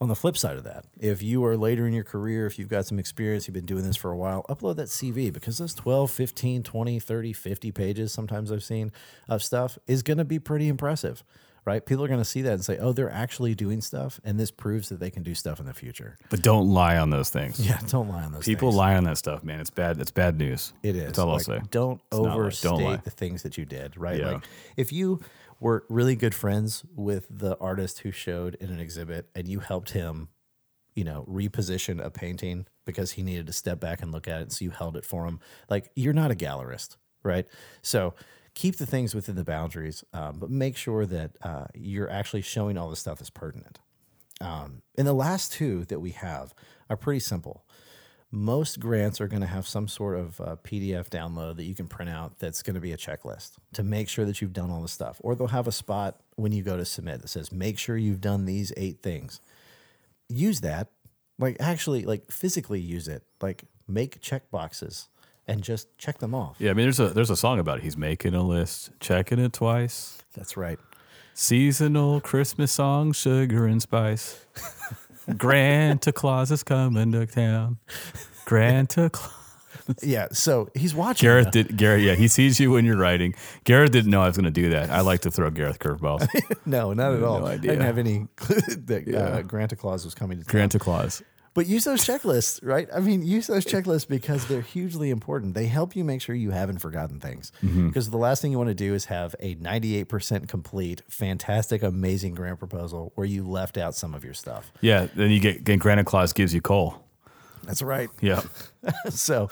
On 0.02 0.08
the 0.08 0.14
flip 0.14 0.36
side 0.36 0.58
of 0.58 0.64
that, 0.64 0.84
if 1.00 1.22
you 1.22 1.42
are 1.46 1.56
later 1.56 1.86
in 1.86 1.94
your 1.94 2.04
career, 2.04 2.44
if 2.44 2.58
you've 2.58 2.68
got 2.68 2.84
some 2.84 2.98
experience, 2.98 3.48
you've 3.48 3.54
been 3.54 3.64
doing 3.64 3.84
this 3.84 3.96
for 3.96 4.10
a 4.10 4.16
while, 4.16 4.44
upload 4.50 4.76
that 4.76 4.88
CV 4.88 5.32
because 5.32 5.56
those 5.56 5.72
12, 5.72 6.10
15, 6.10 6.62
20, 6.64 7.00
30, 7.00 7.32
50 7.32 7.72
pages, 7.72 8.12
sometimes 8.12 8.52
I've 8.52 8.62
seen 8.62 8.92
of 9.26 9.42
stuff, 9.42 9.78
is 9.86 10.02
going 10.02 10.18
to 10.18 10.26
be 10.26 10.38
pretty 10.38 10.68
impressive, 10.68 11.24
right? 11.64 11.84
People 11.84 12.04
are 12.04 12.08
going 12.08 12.20
to 12.20 12.24
see 12.24 12.42
that 12.42 12.52
and 12.54 12.64
say, 12.64 12.78
oh, 12.78 12.92
they're 12.92 13.10
actually 13.10 13.54
doing 13.54 13.80
stuff. 13.80 14.20
And 14.24 14.38
this 14.38 14.50
proves 14.50 14.88
that 14.88 15.00
they 15.00 15.10
can 15.10 15.22
do 15.22 15.34
stuff 15.34 15.60
in 15.60 15.66
the 15.66 15.74
future. 15.74 16.16
But 16.30 16.42
don't 16.42 16.68
lie 16.68 16.96
on 16.98 17.10
those 17.10 17.30
things. 17.30 17.58
Yeah, 17.68 17.78
don't 17.88 18.08
lie 18.08 18.22
on 18.24 18.32
those 18.32 18.44
People 18.44 18.70
things. 18.70 18.76
lie 18.78 18.94
on 18.96 19.04
that 19.04 19.18
stuff, 19.18 19.44
man. 19.44 19.60
It's 19.60 19.70
bad. 19.70 20.00
It's 20.00 20.10
bad 20.10 20.38
news. 20.38 20.72
It 20.82 20.96
is. 20.96 21.04
That's 21.04 21.18
all 21.18 21.26
Like, 21.28 21.34
I'll 21.48 21.58
say. 21.58 21.60
Don't 21.70 22.00
It's 22.10 22.18
like- 22.18 22.32
overstate 22.34 22.70
don't 22.78 23.04
the 23.04 23.10
things 23.10 23.42
that 23.42 23.58
you 23.58 23.64
did, 23.64 23.96
right? 23.96 24.18
Yeah. 24.20 24.30
Like 24.32 24.44
if 24.76 24.92
you 24.92 25.20
were 25.60 25.84
really 25.88 26.14
good 26.16 26.34
friends 26.34 26.84
with 26.94 27.26
the 27.30 27.56
artist 27.58 28.00
who 28.00 28.12
showed 28.12 28.54
in 28.56 28.70
an 28.70 28.78
exhibit 28.80 29.28
and 29.34 29.48
you 29.48 29.58
helped 29.60 29.90
him, 29.90 30.28
you 30.94 31.04
know, 31.04 31.24
reposition 31.28 32.04
a 32.04 32.10
painting 32.10 32.66
because 32.84 33.12
he 33.12 33.22
needed 33.22 33.46
to 33.46 33.52
step 33.52 33.78
back 33.80 34.00
and 34.02 34.10
look 34.12 34.26
at 34.28 34.40
it, 34.40 34.52
so 34.52 34.64
you 34.64 34.70
held 34.70 34.96
it 34.96 35.04
for 35.04 35.26
him. 35.26 35.40
Like 35.68 35.90
you're 35.94 36.12
not 36.14 36.30
a 36.30 36.34
gallerist, 36.34 36.96
right? 37.22 37.46
So 37.82 38.14
keep 38.58 38.74
the 38.74 38.86
things 38.86 39.14
within 39.14 39.36
the 39.36 39.44
boundaries, 39.44 40.02
um, 40.12 40.36
but 40.40 40.50
make 40.50 40.76
sure 40.76 41.06
that 41.06 41.30
uh, 41.42 41.66
you're 41.74 42.10
actually 42.10 42.42
showing 42.42 42.76
all 42.76 42.90
the 42.90 42.96
stuff 42.96 43.20
that's 43.20 43.30
pertinent. 43.30 43.78
Um, 44.40 44.82
and 44.96 45.06
the 45.06 45.12
last 45.12 45.52
two 45.52 45.84
that 45.84 46.00
we 46.00 46.10
have 46.10 46.52
are 46.90 46.96
pretty 46.96 47.20
simple 47.20 47.64
most 48.30 48.78
grants 48.78 49.20
are 49.20 49.28
going 49.28 49.40
to 49.40 49.46
have 49.46 49.66
some 49.66 49.88
sort 49.88 50.18
of 50.18 50.40
uh, 50.40 50.56
PDF 50.62 51.08
download 51.08 51.56
that 51.56 51.64
you 51.64 51.74
can 51.74 51.86
print 51.86 52.10
out 52.10 52.38
that's 52.38 52.62
going 52.62 52.74
to 52.74 52.80
be 52.80 52.92
a 52.92 52.96
checklist 52.96 53.52
to 53.72 53.82
make 53.82 54.06
sure 54.06 54.26
that 54.26 54.42
you've 54.42 54.52
done 54.52 54.70
all 54.70 54.82
the 54.82 54.88
stuff. 54.88 55.18
Or 55.22 55.34
they'll 55.34 55.46
have 55.46 55.66
a 55.66 55.72
spot 55.72 56.20
when 56.36 56.52
you 56.52 56.62
go 56.62 56.76
to 56.76 56.84
submit 56.84 57.22
that 57.22 57.28
says, 57.28 57.50
make 57.50 57.78
sure 57.78 57.96
you've 57.96 58.20
done 58.20 58.44
these 58.44 58.70
eight 58.76 59.00
things. 59.02 59.40
Use 60.28 60.60
that, 60.60 60.88
like 61.38 61.56
actually, 61.58 62.02
like 62.02 62.30
physically 62.30 62.80
use 62.80 63.08
it, 63.08 63.22
like 63.40 63.64
make 63.86 64.20
check 64.20 64.50
boxes 64.50 65.08
and 65.48 65.62
just 65.64 65.88
check 65.98 66.18
them 66.18 66.34
off. 66.34 66.56
Yeah, 66.58 66.70
I 66.70 66.74
mean, 66.74 66.84
there's 66.84 67.00
a 67.00 67.08
there's 67.08 67.30
a 67.30 67.36
song 67.36 67.58
about 67.58 67.78
it. 67.78 67.82
He's 67.84 67.96
making 67.96 68.34
a 68.34 68.42
list, 68.42 68.90
checking 69.00 69.38
it 69.38 69.52
twice. 69.52 70.18
That's 70.36 70.56
right. 70.56 70.78
Seasonal 71.34 72.20
Christmas 72.20 72.70
song, 72.72 73.12
sugar 73.12 73.66
and 73.66 73.80
spice. 73.82 74.44
Granta 75.36 76.12
Claus 76.12 76.50
is 76.50 76.62
coming 76.62 77.12
to 77.12 77.26
town. 77.26 77.78
Granta 78.44 79.10
Claus. 79.10 79.32
Yeah. 80.02 80.28
So 80.32 80.68
he's 80.74 80.94
watching. 80.94 81.26
Gareth 81.26 81.50
did 81.50 81.76
Gareth, 81.76 82.02
yeah, 82.02 82.14
he 82.14 82.28
sees 82.28 82.60
you 82.60 82.70
when 82.72 82.84
you're 82.84 82.96
writing. 82.96 83.34
Gareth 83.64 83.90
didn't 83.92 84.10
know 84.10 84.20
I 84.22 84.26
was 84.26 84.36
gonna 84.36 84.50
do 84.50 84.70
that. 84.70 84.90
I 84.90 85.00
like 85.00 85.20
to 85.22 85.30
throw 85.30 85.50
Gareth 85.50 85.78
curveballs. 85.78 86.26
No, 86.66 86.92
not 86.92 87.14
at 87.14 87.22
all. 87.22 87.46
I 87.46 87.52
idea. 87.52 87.70
didn't 87.70 87.86
have 87.86 87.96
any 87.98 88.26
clue 88.36 88.56
that 88.86 89.14
uh, 89.14 89.42
Granta 89.42 89.74
Claus 89.76 90.04
was 90.04 90.14
coming 90.14 90.38
to 90.38 90.44
town. 90.44 90.50
Granta 90.50 90.78
Claus. 90.78 91.22
But 91.58 91.66
use 91.66 91.82
those 91.82 92.06
checklists, 92.06 92.60
right? 92.62 92.88
I 92.94 93.00
mean, 93.00 93.26
use 93.26 93.48
those 93.48 93.64
checklists 93.64 94.06
because 94.06 94.46
they're 94.46 94.60
hugely 94.60 95.10
important. 95.10 95.54
They 95.54 95.66
help 95.66 95.96
you 95.96 96.04
make 96.04 96.22
sure 96.22 96.36
you 96.36 96.52
haven't 96.52 96.78
forgotten 96.78 97.18
things. 97.18 97.50
Mm-hmm. 97.64 97.88
Because 97.88 98.10
the 98.10 98.16
last 98.16 98.40
thing 98.40 98.52
you 98.52 98.58
want 98.58 98.68
to 98.68 98.74
do 98.74 98.94
is 98.94 99.06
have 99.06 99.34
a 99.40 99.56
98% 99.56 100.46
complete, 100.46 101.02
fantastic, 101.08 101.82
amazing 101.82 102.36
grant 102.36 102.60
proposal 102.60 103.10
where 103.16 103.26
you 103.26 103.42
left 103.42 103.76
out 103.76 103.96
some 103.96 104.14
of 104.14 104.22
your 104.22 104.34
stuff. 104.34 104.70
Yeah, 104.82 105.08
then 105.16 105.32
you 105.32 105.40
get, 105.40 105.64
get 105.64 105.80
Granta 105.80 106.04
Claus 106.04 106.32
gives 106.32 106.54
you 106.54 106.60
coal. 106.60 107.02
That's 107.64 107.82
right. 107.82 108.08
Yeah. 108.20 108.42
so 109.08 109.48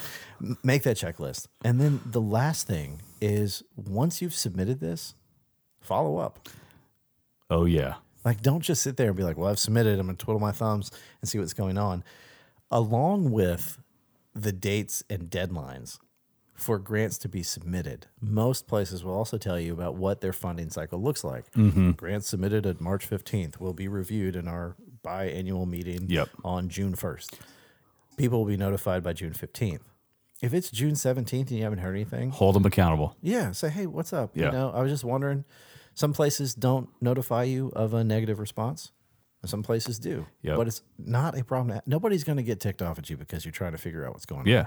make 0.63 0.85
that 0.85 0.97
checklist. 0.97 1.49
And 1.65 1.81
then 1.81 1.99
the 2.07 2.21
last 2.21 2.69
thing 2.69 3.03
is 3.21 3.65
once 3.75 4.23
you've 4.23 4.33
submitted 4.33 4.79
this, 4.79 5.17
follow 5.81 6.19
up. 6.19 6.49
Oh 7.51 7.65
yeah. 7.65 7.95
Like, 8.27 8.43
don't 8.43 8.61
just 8.61 8.83
sit 8.83 8.97
there 8.99 9.07
and 9.09 9.17
be 9.17 9.23
like, 9.23 9.39
well, 9.39 9.49
I've 9.49 9.59
submitted. 9.59 9.99
I'm 9.99 10.07
going 10.07 10.17
to 10.17 10.23
twiddle 10.25 10.41
my 10.41 10.53
thumbs 10.53 10.91
and 11.23 11.29
see 11.29 11.39
what's 11.39 11.55
going 11.55 11.79
on. 11.79 12.05
Along 12.71 13.31
with 13.31 13.79
the 14.35 14.53
dates 14.53 15.03
and 15.09 15.31
deadlines 15.31 15.99
for 16.55 16.79
grants 16.79 17.19
to 17.19 17.29
be 17.29 17.43
submitted, 17.43 18.07
most 18.21 18.67
places 18.67 19.05
will 19.05 19.15
also 19.15 19.39
tell 19.39 19.61
you 19.61 19.73
about 19.73 19.95
what 19.95 20.21
their 20.21 20.33
funding 20.33 20.71
cycle 20.71 21.01
looks 21.01 21.23
like. 21.23 21.51
Mm-hmm. 21.53 21.93
Grants 21.93 22.27
submitted 22.29 22.67
at 22.67 22.81
March 22.81 23.09
15th 23.09 23.61
will 23.61 23.73
be 23.75 23.87
reviewed 23.89 24.35
in 24.37 24.49
our 24.49 24.75
biannual 25.05 25.69
meeting 25.69 26.07
Yep. 26.11 26.29
on 26.45 26.69
June 26.69 26.95
1st. 26.95 27.39
People 28.17 28.41
will 28.41 28.47
be 28.47 28.57
notified 28.57 29.03
by 29.05 29.13
June 29.13 29.33
15th. 29.35 29.81
If 30.43 30.53
it's 30.53 30.71
June 30.71 30.95
17th 30.95 31.49
and 31.49 31.51
you 31.53 31.63
haven't 31.63 31.79
heard 31.79 31.95
anything, 31.95 32.31
Hold 32.31 32.57
them 32.57 32.67
accountable. 32.67 33.17
yeah, 33.23 33.53
say, 33.53 33.69
hey, 33.71 33.87
what's 33.87 34.13
up? 34.13 34.33
Yeah. 34.35 34.47
You 34.47 34.53
know, 34.53 34.73
I 34.75 34.83
was 34.83 34.91
just 34.91 35.05
wondering. 35.05 35.45
Some 35.97 36.13
places 36.13 36.55
don't 36.55 36.89
notify 37.01 37.43
you 37.45 37.73
of 37.75 37.95
a 37.95 38.05
negative 38.05 38.39
response. 38.39 38.93
Some 39.47 39.63
places 39.63 39.99
do. 39.99 40.27
Yep. 40.43 40.57
But 40.57 40.67
it's 40.69 40.83
not 40.99 41.39
a 41.39 41.43
problem. 41.43 41.81
Nobody's 41.87 42.23
going 42.23 42.37
to 42.37 42.43
get 42.43 42.61
ticked 42.61 42.83
off 42.83 42.99
at 42.99 43.09
you 43.11 43.17
because 43.17 43.45
you're 43.45 43.53
trying 43.53 43.73
to 43.73 43.79
figure 43.79 44.07
out 44.07 44.13
what's 44.13 44.27
going 44.27 44.43
on. 44.43 44.47
Yeah. 44.47 44.67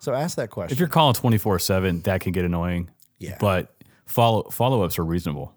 So 0.00 0.12
ask 0.12 0.36
that 0.36 0.50
question. 0.50 0.74
If 0.74 0.78
you're 0.78 0.88
calling 0.88 1.14
24 1.14 1.58
7, 1.60 2.02
that 2.02 2.20
can 2.20 2.32
get 2.32 2.44
annoying. 2.44 2.90
Yeah. 3.18 3.38
But 3.40 3.74
follow 4.04 4.42
follow 4.50 4.82
ups 4.82 4.98
are 4.98 5.04
reasonable. 5.04 5.54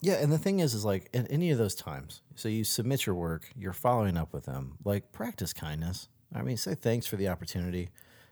yeah, 0.00 0.14
and 0.14 0.32
the 0.32 0.38
thing 0.38 0.58
is, 0.58 0.74
is 0.74 0.84
like 0.84 1.08
at 1.14 1.30
any 1.30 1.50
of 1.52 1.58
those 1.58 1.76
times, 1.76 2.22
so 2.34 2.48
you 2.48 2.64
submit 2.64 3.06
your 3.06 3.14
work, 3.14 3.48
you're 3.56 3.72
following 3.72 4.16
up 4.16 4.32
with 4.32 4.46
them. 4.46 4.76
Like 4.84 5.12
practice 5.12 5.52
kindness. 5.52 6.08
I 6.34 6.42
mean, 6.42 6.56
say 6.56 6.74
thanks 6.74 7.06
for 7.06 7.16
the 7.16 7.28
opportunity. 7.28 7.90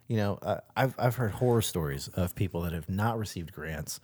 You 0.09 0.17
know, 0.17 0.39
uh, 0.43 0.61
I've 0.77 0.95
I've 0.99 1.17
heard 1.17 1.33
horror 1.33 1.63
stories 1.63 2.09
of 2.09 2.35
people 2.35 2.63
that 2.63 2.73
have 2.73 2.89
not 2.89 3.19
received 3.19 3.53
grants, 3.53 4.01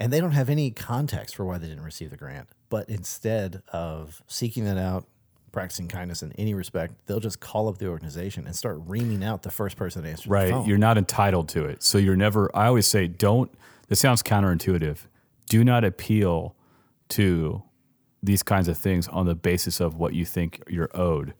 and 0.00 0.12
they 0.12 0.18
don't 0.20 0.32
have 0.32 0.48
any 0.48 0.70
context 0.70 1.36
for 1.36 1.44
why 1.44 1.58
they 1.58 1.66
didn't 1.66 1.84
receive 1.84 2.10
the 2.10 2.16
grant. 2.16 2.48
But 2.70 2.88
instead 2.88 3.62
of 3.72 4.22
seeking 4.26 4.64
that 4.64 4.78
out, 4.78 5.06
practicing 5.52 5.88
kindness 5.88 6.22
in 6.22 6.32
any 6.32 6.54
respect, 6.54 6.94
they'll 7.06 7.20
just 7.20 7.40
call 7.40 7.68
up 7.68 7.78
the 7.78 7.88
organization 7.88 8.46
and 8.46 8.56
start 8.56 8.80
reaming 8.86 9.22
out 9.22 9.42
the 9.42 9.50
first 9.50 9.76
person 9.76 10.02
that 10.02 10.08
answers 10.08 10.24
the 10.24 10.30
Right. 10.30 10.66
You're 10.66 10.78
not 10.78 10.96
entitled 10.96 11.48
to 11.50 11.64
it. 11.66 11.82
So 11.82 11.98
you're 11.98 12.16
never, 12.16 12.50
I 12.56 12.66
always 12.66 12.86
say, 12.86 13.08
don't, 13.08 13.50
this 13.88 14.00
sounds 14.00 14.22
counterintuitive. 14.22 14.98
Do 15.48 15.64
not 15.64 15.84
appeal 15.84 16.54
to 17.10 17.62
these 18.22 18.42
kinds 18.42 18.68
of 18.68 18.78
things 18.78 19.08
on 19.08 19.26
the 19.26 19.34
basis 19.34 19.80
of 19.80 19.96
what 19.96 20.14
you 20.14 20.24
think 20.24 20.62
you're 20.68 20.90
owed. 20.94 21.34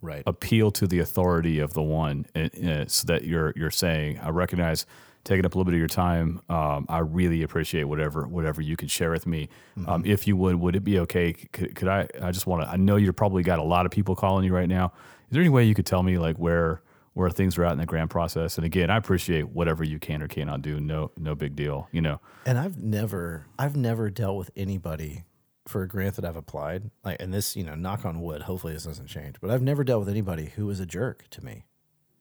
right. 0.00 0.22
Appeal 0.26 0.70
to 0.70 0.86
the 0.86 1.00
authority 1.00 1.58
of 1.58 1.74
the 1.74 1.82
one 1.82 2.26
and, 2.34 2.68
uh, 2.68 2.86
so 2.86 3.06
that 3.06 3.24
you're, 3.24 3.52
you're 3.56 3.70
saying, 3.70 4.20
I 4.20 4.30
recognize 4.30 4.86
taking 5.28 5.44
up 5.44 5.54
a 5.54 5.58
little 5.58 5.66
bit 5.70 5.74
of 5.74 5.78
your 5.78 5.88
time. 5.88 6.40
Um, 6.48 6.86
I 6.88 7.00
really 7.00 7.42
appreciate 7.42 7.84
whatever, 7.84 8.26
whatever 8.26 8.62
you 8.62 8.76
could 8.76 8.90
share 8.90 9.10
with 9.10 9.26
me. 9.26 9.48
Um, 9.86 10.02
if 10.06 10.26
you 10.26 10.36
would, 10.36 10.56
would 10.56 10.74
it 10.74 10.82
be 10.82 10.98
okay? 11.00 11.34
Could, 11.34 11.74
could 11.74 11.86
I, 11.86 12.08
I 12.22 12.32
just 12.32 12.46
want 12.46 12.62
to, 12.62 12.68
I 12.68 12.76
know 12.76 12.96
you're 12.96 13.12
probably 13.12 13.42
got 13.42 13.58
a 13.58 13.62
lot 13.62 13.84
of 13.84 13.92
people 13.92 14.16
calling 14.16 14.44
you 14.44 14.54
right 14.54 14.68
now. 14.68 14.86
Is 15.28 15.32
there 15.32 15.42
any 15.42 15.50
way 15.50 15.64
you 15.64 15.74
could 15.74 15.86
tell 15.86 16.02
me 16.02 16.16
like 16.16 16.36
where, 16.38 16.80
where 17.12 17.28
things 17.30 17.58
are 17.58 17.64
at 17.64 17.72
in 17.72 17.78
the 17.78 17.84
grant 17.84 18.10
process? 18.10 18.56
And 18.56 18.64
again, 18.64 18.88
I 18.88 18.96
appreciate 18.96 19.50
whatever 19.50 19.84
you 19.84 19.98
can 19.98 20.22
or 20.22 20.28
cannot 20.28 20.62
do. 20.62 20.80
No, 20.80 21.10
no 21.18 21.34
big 21.34 21.54
deal. 21.54 21.88
You 21.92 22.00
know, 22.00 22.20
And 22.46 22.58
I've 22.58 22.82
never, 22.82 23.46
I've 23.58 23.76
never 23.76 24.08
dealt 24.08 24.38
with 24.38 24.50
anybody 24.56 25.24
for 25.66 25.82
a 25.82 25.88
grant 25.88 26.16
that 26.16 26.24
I've 26.24 26.36
applied. 26.36 26.90
Like, 27.04 27.20
and 27.20 27.34
this, 27.34 27.54
you 27.54 27.64
know, 27.64 27.74
knock 27.74 28.06
on 28.06 28.22
wood. 28.22 28.42
Hopefully, 28.42 28.72
this 28.72 28.84
doesn't 28.84 29.08
change. 29.08 29.36
But 29.42 29.50
I've 29.50 29.60
never 29.60 29.84
dealt 29.84 30.00
with 30.00 30.08
anybody 30.08 30.46
who 30.56 30.64
was 30.64 30.80
a 30.80 30.86
jerk 30.86 31.26
to 31.30 31.44
me. 31.44 31.66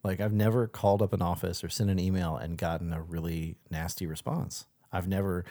Like, 0.07 0.21
I've 0.21 0.33
never 0.33 0.67
called 0.67 1.01
up 1.01 1.13
an 1.13 1.21
office 1.21 1.63
or 1.63 1.69
sent 1.69 1.89
an 1.89 1.99
email 1.99 2.35
and 2.35 2.57
gotten 2.57 2.93
a 2.93 3.01
really 3.01 3.57
nasty 3.69 4.07
response. 4.07 4.65
I've 4.91 5.07
never 5.07 5.45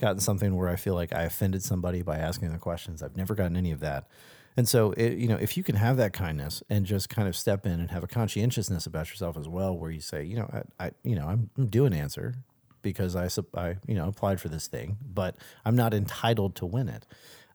gotten 0.00 0.20
something 0.20 0.56
where 0.56 0.68
I 0.68 0.76
feel 0.76 0.94
like 0.94 1.12
I 1.12 1.22
offended 1.22 1.62
somebody 1.62 2.02
by 2.02 2.18
asking 2.18 2.52
the 2.52 2.58
questions. 2.58 3.02
I've 3.02 3.16
never 3.16 3.34
gotten 3.34 3.56
any 3.56 3.70
of 3.70 3.80
that. 3.80 4.08
And 4.56 4.68
so, 4.68 4.92
it, 4.92 5.18
you 5.18 5.28
know, 5.28 5.36
if 5.36 5.56
you 5.56 5.62
can 5.62 5.76
have 5.76 5.96
that 5.98 6.12
kindness 6.12 6.64
and 6.68 6.84
just 6.84 7.08
kind 7.08 7.28
of 7.28 7.36
step 7.36 7.64
in 7.64 7.78
and 7.78 7.90
have 7.90 8.02
a 8.02 8.08
conscientiousness 8.08 8.86
about 8.86 9.08
yourself 9.08 9.36
as 9.36 9.48
well, 9.48 9.76
where 9.76 9.90
you 9.90 10.00
say, 10.00 10.24
you 10.24 10.36
know, 10.36 10.50
I, 10.80 10.86
I 10.86 10.90
you 11.04 11.14
know, 11.14 11.28
I'm, 11.28 11.50
I'm 11.56 11.70
an 11.84 11.92
answer 11.92 12.34
because 12.82 13.14
I, 13.14 13.28
I, 13.54 13.76
you 13.86 13.94
know, 13.94 14.08
applied 14.08 14.40
for 14.40 14.48
this 14.48 14.66
thing, 14.66 14.96
but 15.02 15.36
I'm 15.64 15.76
not 15.76 15.94
entitled 15.94 16.56
to 16.56 16.66
win 16.66 16.88
it. 16.88 17.06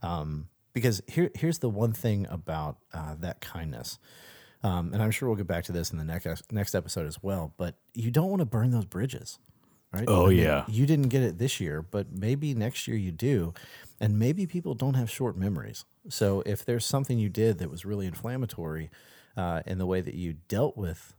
Um, 0.02 0.48
because 0.74 1.02
here, 1.08 1.30
here's 1.36 1.60
the 1.60 1.70
one 1.70 1.94
thing 1.94 2.26
about 2.30 2.78
uh, 2.94 3.16
that 3.20 3.42
kindness, 3.42 4.00
um, 4.64 4.92
and 4.94 5.02
I'm 5.02 5.12
sure 5.12 5.28
we'll 5.28 5.38
get 5.38 5.48
back 5.48 5.66
to 5.66 5.72
this 5.72 5.92
in 5.92 5.98
the 5.98 6.06
next 6.06 6.52
next 6.52 6.76
episode 6.76 7.06
as 7.06 7.22
well. 7.22 7.54
But 7.58 7.76
you 7.94 8.12
don't 8.12 8.30
want 8.30 8.40
to 8.40 8.46
burn 8.46 8.72
those 8.72 8.86
bridges, 8.86 9.40
right? 9.92 10.06
Oh, 10.08 10.28
I 10.28 10.30
mean, 10.30 10.38
yeah. 10.40 10.66
you 10.68 10.86
didn't 10.86 11.10
get 11.10 11.22
it 11.22 11.38
this 11.38 11.60
year, 11.60 11.82
but 11.82 12.12
maybe 12.12 12.54
next 12.54 12.88
year 12.88 12.98
you 12.98 13.12
do, 13.12 13.54
and 14.00 14.18
maybe 14.18 14.46
people 14.46 14.74
don't 14.74 14.96
have 14.96 15.10
short 15.10 15.38
memories. 15.38 15.86
So 16.10 16.44
if 16.46 16.66
there's 16.66 16.86
something 16.86 17.20
you 17.20 17.30
did 17.30 17.60
that 17.60 17.70
was 17.70 17.86
really 17.86 18.08
inflammatory 18.08 18.90
uh, 19.38 19.62
in 19.66 19.78
the 19.78 19.86
way 19.86 20.02
that 20.02 20.16
you 20.16 20.36
dealt 20.48 20.78
with 20.78 21.16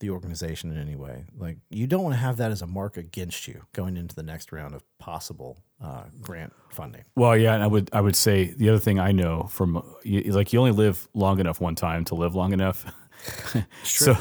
the 0.00 0.10
organization 0.10 0.70
in 0.70 0.78
any 0.78 0.96
way. 0.96 1.24
Like 1.36 1.58
you 1.70 1.86
don't 1.86 2.02
want 2.02 2.14
to 2.14 2.18
have 2.18 2.36
that 2.38 2.50
as 2.50 2.62
a 2.62 2.66
mark 2.66 2.96
against 2.96 3.48
you 3.48 3.62
going 3.72 3.96
into 3.96 4.14
the 4.14 4.22
next 4.22 4.52
round 4.52 4.74
of 4.74 4.82
possible 4.98 5.58
uh, 5.82 6.04
grant 6.20 6.52
funding. 6.70 7.04
Well, 7.16 7.36
yeah, 7.36 7.54
and 7.54 7.62
I 7.62 7.66
would 7.66 7.90
I 7.92 8.00
would 8.00 8.16
say 8.16 8.54
the 8.56 8.68
other 8.68 8.78
thing 8.78 8.98
I 8.98 9.12
know 9.12 9.48
from 9.50 9.82
like 10.04 10.52
you 10.52 10.58
only 10.58 10.72
live 10.72 11.08
long 11.14 11.40
enough 11.40 11.60
one 11.60 11.74
time 11.74 12.04
to 12.06 12.14
live 12.14 12.34
long 12.34 12.52
enough. 12.52 12.92
so 13.82 14.16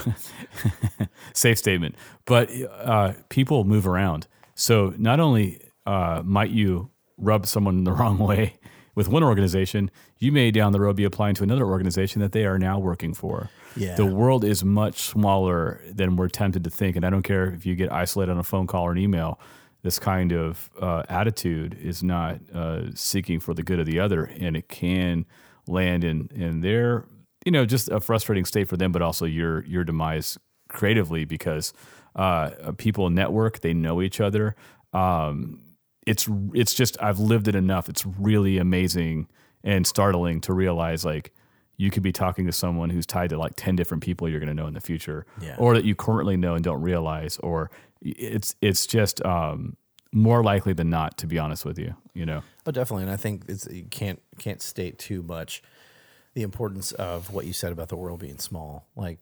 safe 1.33 1.57
statement, 1.57 1.95
but 2.25 2.49
uh, 2.79 3.13
people 3.29 3.63
move 3.63 3.87
around. 3.87 4.27
So 4.55 4.93
not 4.97 5.19
only 5.19 5.61
uh, 5.85 6.21
might 6.25 6.49
you 6.49 6.89
rub 7.17 7.45
someone 7.45 7.83
the 7.83 7.91
wrong 7.93 8.17
way 8.17 8.55
with 8.97 9.07
one 9.07 9.23
organization, 9.23 9.91
you 10.17 10.31
may 10.31 10.49
down 10.49 10.71
the 10.71 10.79
road 10.79 10.95
be 10.95 11.03
applying 11.03 11.35
to 11.35 11.43
another 11.43 11.65
organization 11.65 12.19
that 12.19 12.31
they 12.31 12.47
are 12.47 12.57
now 12.57 12.79
working 12.79 13.13
for. 13.13 13.47
Yeah. 13.75 13.93
The 13.93 14.07
world 14.07 14.43
is 14.43 14.65
much 14.65 14.97
smaller 14.97 15.79
than 15.87 16.15
we're 16.15 16.29
tempted 16.29 16.63
to 16.63 16.71
think, 16.71 16.95
and 16.95 17.05
I 17.05 17.11
don't 17.11 17.21
care 17.21 17.45
if 17.45 17.63
you 17.63 17.75
get 17.75 17.91
isolated 17.91 18.31
on 18.31 18.39
a 18.39 18.43
phone 18.43 18.65
call 18.65 18.83
or 18.85 18.91
an 18.91 18.97
email 18.97 19.39
this 19.83 19.99
kind 19.99 20.31
of 20.33 20.71
uh, 20.81 21.03
attitude 21.09 21.77
is 21.79 22.01
not 22.01 22.39
uh, 22.51 22.81
seeking 22.95 23.39
for 23.39 23.53
the 23.53 23.61
good 23.61 23.79
of 23.79 23.85
the 23.85 23.99
other, 23.99 24.23
and 24.23 24.57
it 24.57 24.67
can 24.67 25.25
land 25.67 26.03
in 26.03 26.29
in 26.33 26.61
their 26.61 27.05
you 27.45 27.51
know 27.51 27.65
just 27.65 27.87
a 27.89 27.99
frustrating 27.99 28.45
state 28.45 28.67
for 28.67 28.77
them, 28.77 28.91
but 28.91 29.03
also 29.03 29.25
your 29.25 29.63
your 29.65 29.83
demise 29.83 30.39
creatively 30.69 31.23
because 31.23 31.71
uh, 32.15 32.49
people 32.77 33.11
network, 33.11 33.61
they 33.61 33.75
know 33.75 34.01
each 34.01 34.19
other. 34.19 34.55
Um, 34.91 35.61
it's 36.07 36.27
it's 36.53 36.73
just 36.73 36.97
I've 37.01 37.19
lived 37.19 37.47
it 37.47 37.55
enough. 37.55 37.89
It's 37.89 38.05
really 38.05 38.57
amazing 38.57 39.27
and 39.63 39.85
startling 39.85 40.41
to 40.41 40.53
realize 40.53 41.03
like 41.05 41.33
you 41.77 41.91
could 41.91 42.01
be 42.03 42.11
talking 42.11 42.45
to 42.47 42.51
someone 42.51 42.89
who's 42.89 43.05
tied 43.05 43.29
to 43.29 43.37
like 43.37 43.53
10 43.55 43.75
different 43.75 44.01
people 44.03 44.27
you're 44.27 44.39
going 44.39 44.47
to 44.47 44.53
know 44.55 44.67
in 44.67 44.73
the 44.73 44.81
future 44.81 45.25
Yeah. 45.41 45.55
or 45.59 45.75
that 45.75 45.85
you 45.85 45.93
currently 45.93 46.35
know 46.37 46.55
and 46.55 46.63
don't 46.63 46.81
realize 46.81 47.37
or 47.39 47.69
it's 48.01 48.55
it's 48.61 48.87
just 48.87 49.23
um, 49.25 49.75
more 50.11 50.43
likely 50.43 50.73
than 50.73 50.89
not 50.89 51.17
to 51.19 51.27
be 51.27 51.37
honest 51.37 51.65
with 51.65 51.77
you 51.77 51.95
you 52.13 52.25
know 52.25 52.41
Oh, 52.65 52.71
definitely. 52.71 53.03
And 53.03 53.11
I 53.11 53.17
think 53.17 53.43
it's, 53.47 53.67
you 53.71 53.83
can't 53.83 54.19
can't 54.39 54.61
state 54.61 54.97
too 54.99 55.21
much 55.23 55.61
the 56.37 56.43
importance 56.43 56.91
of 56.91 57.33
what 57.33 57.45
you 57.47 57.51
said 57.53 57.71
about 57.71 57.89
the 57.89 57.95
world 57.95 58.19
being 58.19 58.37
small. 58.37 58.85
Like 58.95 59.17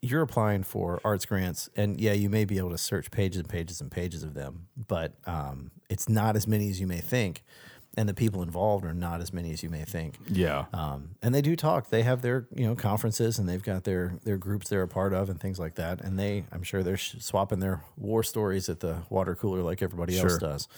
you're 0.00 0.22
applying 0.22 0.62
for 0.62 1.00
arts 1.04 1.26
grants, 1.26 1.68
and 1.74 2.00
yeah, 2.00 2.12
you 2.12 2.30
may 2.30 2.44
be 2.44 2.58
able 2.58 2.70
to 2.70 2.78
search 2.78 3.10
pages 3.10 3.40
and 3.40 3.48
pages 3.48 3.80
and 3.80 3.90
pages 3.90 4.22
of 4.22 4.34
them, 4.34 4.68
but 4.76 5.14
um, 5.26 5.72
it's 5.88 6.08
not 6.08 6.36
as 6.36 6.46
many 6.46 6.70
as 6.70 6.80
you 6.80 6.86
may 6.86 7.00
think. 7.00 7.42
and 7.96 8.08
the 8.08 8.14
people 8.14 8.40
involved 8.44 8.84
are 8.84 8.94
not 8.94 9.20
as 9.20 9.32
many 9.32 9.50
as 9.52 9.64
you 9.64 9.68
may 9.68 9.84
think. 9.84 10.14
Yeah. 10.28 10.66
Um, 10.72 11.16
and 11.20 11.34
they 11.34 11.42
do 11.42 11.56
talk. 11.56 11.90
They 11.90 12.02
have 12.04 12.22
their 12.22 12.46
you 12.54 12.64
know 12.64 12.76
conferences, 12.76 13.40
and 13.40 13.48
they've 13.48 13.62
got 13.64 13.82
their 13.82 14.14
their 14.24 14.36
groups 14.38 14.68
they're 14.68 14.82
a 14.82 14.88
part 14.88 15.12
of, 15.12 15.28
and 15.30 15.40
things 15.40 15.58
like 15.58 15.74
that. 15.74 16.00
And 16.00 16.16
they, 16.16 16.44
I'm 16.52 16.62
sure 16.62 16.84
they're 16.84 16.96
sh- 16.96 17.16
swapping 17.18 17.58
their 17.58 17.82
war 17.96 18.22
stories 18.22 18.68
at 18.68 18.78
the 18.78 18.98
water 19.10 19.34
cooler 19.34 19.62
like 19.62 19.82
everybody 19.82 20.16
else 20.16 20.30
Sure. 20.30 20.38
does. 20.38 20.68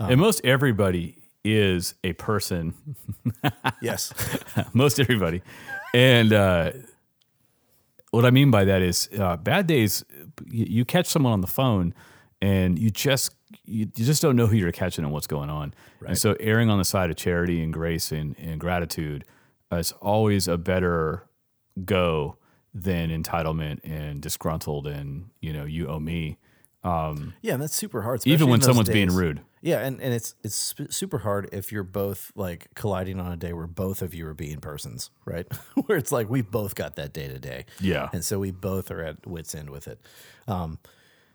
and 0.00 0.18
most 0.20 0.40
everybody 0.44 1.16
is 1.46 1.94
a 2.04 2.12
person 2.14 2.74
Yes, 3.80 4.12
most 4.72 5.00
everybody. 5.00 5.42
And 5.94 6.32
uh, 6.32 6.72
what 8.10 8.24
I 8.24 8.30
mean 8.30 8.50
by 8.50 8.64
that 8.64 8.82
is, 8.82 9.08
uh, 9.18 9.36
bad 9.36 9.66
days. 9.66 10.04
You, 10.50 10.84
catch 10.84 11.06
someone 11.06 11.32
on 11.32 11.40
the 11.40 11.46
phone, 11.46 11.94
and 12.42 12.78
you 12.78 12.90
just 12.90 13.34
you, 13.64 13.90
you 13.94 14.04
just 14.04 14.20
don't 14.22 14.36
know 14.36 14.46
who 14.46 14.56
you're 14.56 14.72
catching 14.72 15.04
and 15.04 15.12
what's 15.12 15.26
going 15.26 15.50
on. 15.50 15.72
And 16.06 16.18
so, 16.18 16.36
erring 16.40 16.68
on 16.68 16.78
the 16.78 16.84
side 16.84 17.10
of 17.10 17.16
charity 17.16 17.62
and 17.62 17.72
grace 17.72 18.12
and, 18.12 18.36
and 18.38 18.60
gratitude 18.60 19.24
is 19.72 19.92
always 19.92 20.48
a 20.48 20.58
better 20.58 21.26
go 21.84 22.36
than 22.74 23.08
entitlement 23.10 23.80
and 23.84 24.20
disgruntled 24.20 24.86
and 24.86 25.30
you 25.40 25.52
know 25.52 25.64
you 25.64 25.88
owe 25.88 26.00
me. 26.00 26.38
Yeah, 27.42 27.54
and 27.54 27.62
that's 27.62 27.74
super 27.74 28.02
hard. 28.02 28.26
Even 28.26 28.48
when 28.48 28.60
someone's 28.60 28.88
being 28.88 29.10
rude. 29.10 29.40
Yeah, 29.62 29.80
and, 29.80 30.00
and 30.00 30.14
it's 30.14 30.34
it's 30.44 30.74
super 30.90 31.18
hard 31.18 31.48
if 31.52 31.72
you're 31.72 31.82
both 31.82 32.30
like 32.36 32.68
colliding 32.74 33.18
on 33.18 33.32
a 33.32 33.36
day 33.36 33.52
where 33.52 33.66
both 33.66 34.00
of 34.02 34.14
you 34.14 34.26
are 34.28 34.34
being 34.34 34.60
persons, 34.60 35.10
right? 35.24 35.46
where 35.86 35.98
it's 35.98 36.12
like 36.12 36.30
we've 36.30 36.50
both 36.50 36.74
got 36.74 36.94
that 36.96 37.12
day 37.12 37.26
to 37.26 37.38
day. 37.38 37.64
Yeah. 37.80 38.08
and 38.12 38.24
so 38.24 38.38
we 38.38 38.52
both 38.52 38.90
are 38.90 39.02
at 39.02 39.26
wits 39.26 39.54
end 39.54 39.70
with 39.70 39.88
it. 39.88 40.00
Um, 40.46 40.78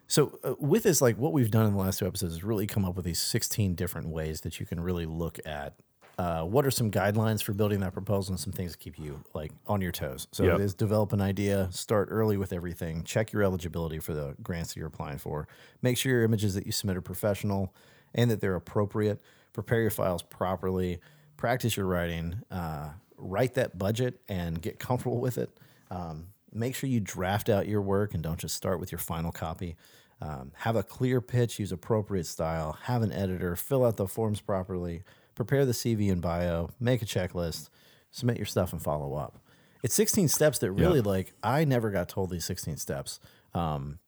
so 0.08 0.40
uh, 0.44 0.56
with 0.60 0.84
this, 0.84 1.02
like 1.02 1.18
what 1.18 1.34
we've 1.34 1.52
done 1.52 1.66
in 1.66 1.74
the 1.74 1.80
last 1.80 2.00
two 2.00 2.08
episodes 2.08 2.34
is 2.34 2.44
really 2.44 2.68
come 2.68 2.86
up 2.86 2.96
with 2.96 3.06
these 3.06 3.20
16 3.20 3.76
different 3.76 4.10
ways 4.10 4.42
that 4.42 4.60
you 4.60 4.66
can 4.66 4.80
really 4.80 5.06
look 5.06 5.40
at 5.46 5.74
uh, 6.22 6.44
what 6.44 6.68
are 6.68 6.72
some 6.72 6.92
guidelines 6.92 7.42
for 7.42 7.52
building 7.52 7.80
that 7.80 7.94
proposal 7.94 8.34
and 8.34 8.40
some 8.40 8.54
things 8.54 8.74
to 8.74 8.78
keep 8.78 9.00
you 9.00 9.24
like 9.34 9.52
on 9.66 9.82
your 9.82 9.92
toes. 9.92 10.28
So 10.32 10.44
Yep. 10.44 10.60
it 10.60 10.62
is 10.62 10.76
develop 10.76 11.14
an 11.14 11.22
idea, 11.22 11.68
start 11.72 12.10
early 12.12 12.38
with 12.38 12.54
everything, 12.54 13.04
check 13.04 13.32
your 13.34 13.42
eligibility 13.42 13.98
for 13.98 14.14
the 14.14 14.36
grants 14.44 14.70
that 14.70 14.78
you're 14.80 14.88
applying 14.88 15.18
for, 15.18 15.48
make 15.82 15.98
sure 15.98 16.12
your 16.12 16.24
images 16.24 16.54
that 16.54 16.68
you 16.68 16.72
submit 16.72 16.96
are 16.98 17.02
professional 17.02 17.74
and 18.14 18.30
that 18.30 18.40
they're 18.40 18.54
appropriate, 18.54 19.20
prepare 19.52 19.82
your 19.82 19.90
files 19.90 20.22
properly, 20.22 21.00
practice 21.38 21.76
your 21.76 21.88
writing, 21.88 22.36
uh, 22.52 22.90
write 23.18 23.56
that 23.56 23.80
budget 23.80 24.22
and 24.30 24.62
get 24.62 24.78
comfortable 24.78 25.20
with 25.20 25.40
it. 25.40 25.50
Um, 25.90 26.28
make 26.54 26.76
sure 26.76 26.88
you 26.88 27.00
draft 27.00 27.50
out 27.50 27.68
your 27.68 27.82
work 27.82 28.14
and 28.14 28.22
don't 28.22 28.40
just 28.40 28.56
start 28.56 28.80
with 28.80 28.92
your 28.92 29.00
final 29.00 29.32
copy. 29.32 29.76
Um, 30.22 30.52
have 30.58 30.76
a 30.76 30.84
clear 30.84 31.20
pitch, 31.20 31.58
use 31.58 31.72
appropriate 31.72 32.28
style, 32.28 32.78
have 32.84 33.02
an 33.02 33.12
editor, 33.12 33.56
fill 33.56 33.84
out 33.84 33.98
the 33.98 34.08
forms 34.08 34.40
properly, 34.40 35.02
prepare 35.36 35.66
the 35.66 35.72
CV 35.72 36.12
and 36.12 36.22
bio, 36.22 36.70
make 36.80 37.02
a 37.02 37.06
checklist, 37.06 37.70
submit 38.12 38.38
your 38.38 38.46
stuff, 38.46 38.72
and 38.74 38.82
follow 38.82 39.16
up. 39.16 39.38
It's 39.84 39.96
16 39.96 40.28
steps 40.28 40.60
that 40.60 40.72
really, 40.72 41.02
like, 41.02 41.34
I 41.42 41.66
never 41.66 41.90
got 41.90 42.08
told 42.10 42.30
these 42.30 42.46
16 42.46 42.78
steps 42.78 43.20
um, 43.56 44.00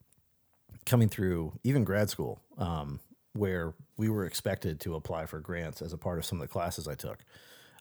coming 0.86 1.08
through 1.08 1.58
even 1.64 1.82
grad 1.84 2.10
school, 2.10 2.40
um, 2.58 3.00
where 3.32 3.74
we 3.96 4.08
were 4.08 4.24
expected 4.24 4.78
to 4.80 4.94
apply 4.94 5.26
for 5.26 5.40
grants 5.40 5.82
as 5.82 5.92
a 5.92 5.98
part 5.98 6.18
of 6.18 6.24
some 6.24 6.40
of 6.40 6.46
the 6.46 6.52
classes 6.52 6.86
I 6.86 6.94
took. 6.94 7.24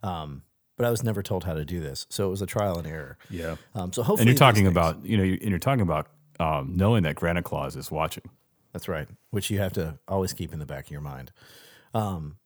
Um, 0.02 0.42
but 0.76 0.88
I 0.88 0.90
was 0.90 1.04
never 1.04 1.22
told 1.22 1.44
how 1.44 1.54
to 1.54 1.64
do 1.66 1.80
this. 1.80 2.08
So 2.10 2.26
it 2.26 2.30
was 2.32 2.42
a 2.42 2.48
trial 2.48 2.80
and 2.80 2.88
error. 2.88 3.18
Yeah. 3.30 3.58
Um, 3.76 3.94
so 3.94 4.02
hopefully, 4.02 4.22
And 4.22 4.30
you're 4.30 4.40
talking 4.40 4.64
things- 4.64 4.72
about 4.76 5.06
you 5.06 5.18
know, 5.18 5.24
you- 5.24 5.38
and 5.40 5.50
you're 5.50 5.60
talking 5.60 5.82
about 5.82 6.08
um, 6.40 6.74
knowing 6.76 7.04
that 7.04 7.14
Granite 7.16 7.44
Claus 7.46 7.76
is 7.76 7.92
watching. 7.92 8.24
That's 8.72 8.88
right, 8.88 9.08
which 9.30 9.52
you 9.52 9.60
have 9.60 9.74
to 9.74 10.00
always 10.08 10.34
keep 10.34 10.52
in 10.52 10.58
the 10.58 10.66
back 10.66 10.86
of 10.86 10.92
your 10.92 11.00
mind. 11.02 11.32
Um, 11.94 12.38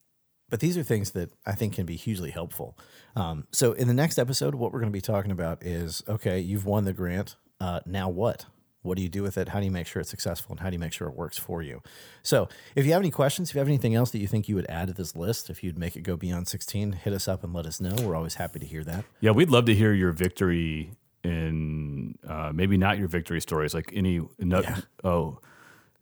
but 0.50 0.60
these 0.60 0.78
are 0.78 0.84
things 0.84 1.12
that 1.12 1.32
I 1.46 1.54
think 1.54 1.74
can 1.76 1.86
be 1.86 1.96
hugely 1.96 2.32
helpful. 2.32 2.78
Um, 3.16 3.48
so, 3.52 3.74
in 3.74 3.88
the 3.88 3.94
next 3.94 4.18
episode, 4.18 4.56
what 4.56 4.72
we're 4.72 4.80
going 4.80 4.92
to 4.92 4.98
be 4.98 5.02
talking 5.02 5.32
about 5.32 5.64
is 5.64 6.04
okay, 6.08 6.40
you've 6.40 6.66
won 6.66 6.86
the 6.86 6.94
grant. 6.94 7.36
Uh, 7.60 7.80
now 7.86 8.10
what? 8.10 8.46
What 8.84 8.96
do 8.96 9.04
you 9.04 9.10
do 9.10 9.24
with 9.24 9.38
it? 9.38 9.50
How 9.50 9.60
do 9.60 9.66
you 9.66 9.72
make 9.72 9.88
sure 9.88 10.00
it's 10.00 10.10
successful? 10.10 10.52
And 10.54 10.60
how 10.62 10.70
do 10.70 10.76
you 10.76 10.80
make 10.80 10.94
sure 10.94 11.10
it 11.10 11.16
works 11.16 11.38
for 11.38 11.62
you? 11.62 11.82
So, 12.24 12.48
if 12.76 12.86
you 12.86 12.94
have 12.94 13.02
any 13.02 13.12
questions, 13.12 13.50
if 13.50 13.56
you 13.56 13.60
have 13.60 13.68
anything 13.68 13.96
else 13.96 14.12
that 14.12 14.20
you 14.20 14.28
think 14.28 14.48
you 14.48 14.56
would 14.56 14.70
add 14.70 14.88
to 14.88 14.94
this 14.94 15.16
list, 15.16 15.50
if 15.50 15.64
you'd 15.64 15.78
make 15.78 15.96
it 15.96 16.02
go 16.02 16.16
beyond 16.16 16.48
16, 16.48 16.94
hit 16.94 17.14
us 17.14 17.28
up 17.28 17.44
and 17.44 17.54
let 17.54 17.66
us 17.66 17.82
know. 17.82 17.96
We're 18.02 18.16
always 18.16 18.36
happy 18.36 18.60
to 18.60 18.66
hear 18.66 18.84
that. 18.86 19.04
Yeah, 19.20 19.32
we'd 19.32 19.50
love 19.50 19.66
to 19.66 19.76
hear 19.76 19.94
your 19.94 20.12
victory 20.12 20.92
in 21.24 22.16
uh, 22.26 22.52
maybe 22.54 22.78
not 22.78 22.98
your 22.98 23.08
victory 23.08 23.42
stories, 23.42 23.74
like 23.74 23.92
any 23.94 24.22
nu- 24.40 24.64
oh 25.04 25.40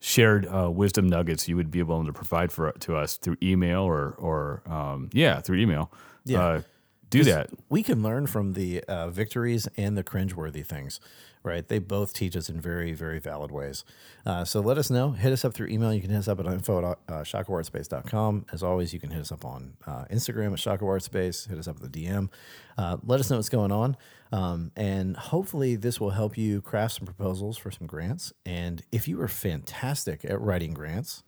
shared 0.05 0.45
uh, 0.45 0.69
wisdom 0.69 1.07
nuggets 1.07 1.47
you 1.47 1.55
would 1.55 1.71
be 1.71 1.81
willing 1.81 2.05
to 2.05 2.13
provide 2.13 2.51
for 2.51 2.71
to 2.73 2.95
us 2.95 3.17
through 3.17 3.35
email 3.41 3.81
or 3.81 4.11
or 4.19 4.61
um, 4.67 5.09
yeah 5.13 5.41
through 5.41 5.57
email. 5.57 5.91
Yeah. 6.25 6.39
uh, 6.39 6.61
do 7.09 7.23
that. 7.23 7.49
we 7.69 7.81
can 7.81 8.03
learn 8.03 8.27
from 8.27 8.53
the 8.53 8.83
uh, 8.83 9.09
victories 9.09 9.67
and 9.77 9.97
the 9.97 10.03
cringeworthy 10.03 10.63
things, 10.63 10.99
right? 11.45 11.67
They 11.67 11.79
both 11.79 12.13
teach 12.13 12.35
us 12.35 12.49
in 12.49 12.59
very, 12.59 12.93
very 12.93 13.19
valid 13.19 13.51
ways. 13.51 13.83
Uh, 14.25 14.43
so 14.43 14.59
let 14.59 14.77
us 14.77 14.89
know. 14.89 15.11
Hit 15.11 15.31
us 15.31 15.45
up 15.45 15.53
through 15.53 15.67
email. 15.67 15.93
You 15.93 16.01
can 16.01 16.09
hit 16.09 16.19
us 16.19 16.27
up 16.27 16.39
at 16.39 16.45
info 16.45 16.79
at 16.79 16.97
uh, 17.07 17.23
shockoeartspace.com. 17.23 18.45
As 18.51 18.63
always, 18.63 18.93
you 18.93 18.99
can 18.99 19.11
hit 19.11 19.21
us 19.21 19.31
up 19.31 19.45
on 19.45 19.77
uh, 19.85 20.05
Instagram 20.11 20.53
at 20.53 20.59
shockoartspace. 20.59 21.47
Hit 21.47 21.57
us 21.57 21.67
up 21.67 21.77
at 21.81 21.91
the 21.91 22.05
DM. 22.05 22.29
Uh, 22.77 22.97
let 23.03 23.19
us 23.19 23.29
know 23.29 23.37
what's 23.37 23.49
going 23.49 23.71
on. 23.71 23.95
Um, 24.31 24.71
and 24.75 25.15
hopefully, 25.15 25.75
this 25.75 25.99
will 25.99 26.09
help 26.09 26.37
you 26.37 26.61
craft 26.61 26.95
some 26.95 27.05
proposals 27.05 27.57
for 27.57 27.71
some 27.71 27.87
grants. 27.87 28.33
And 28.45 28.81
if 28.91 29.07
you 29.07 29.21
are 29.21 29.27
fantastic 29.27 30.25
at 30.25 30.41
writing 30.41 30.73
grants, 30.73 31.23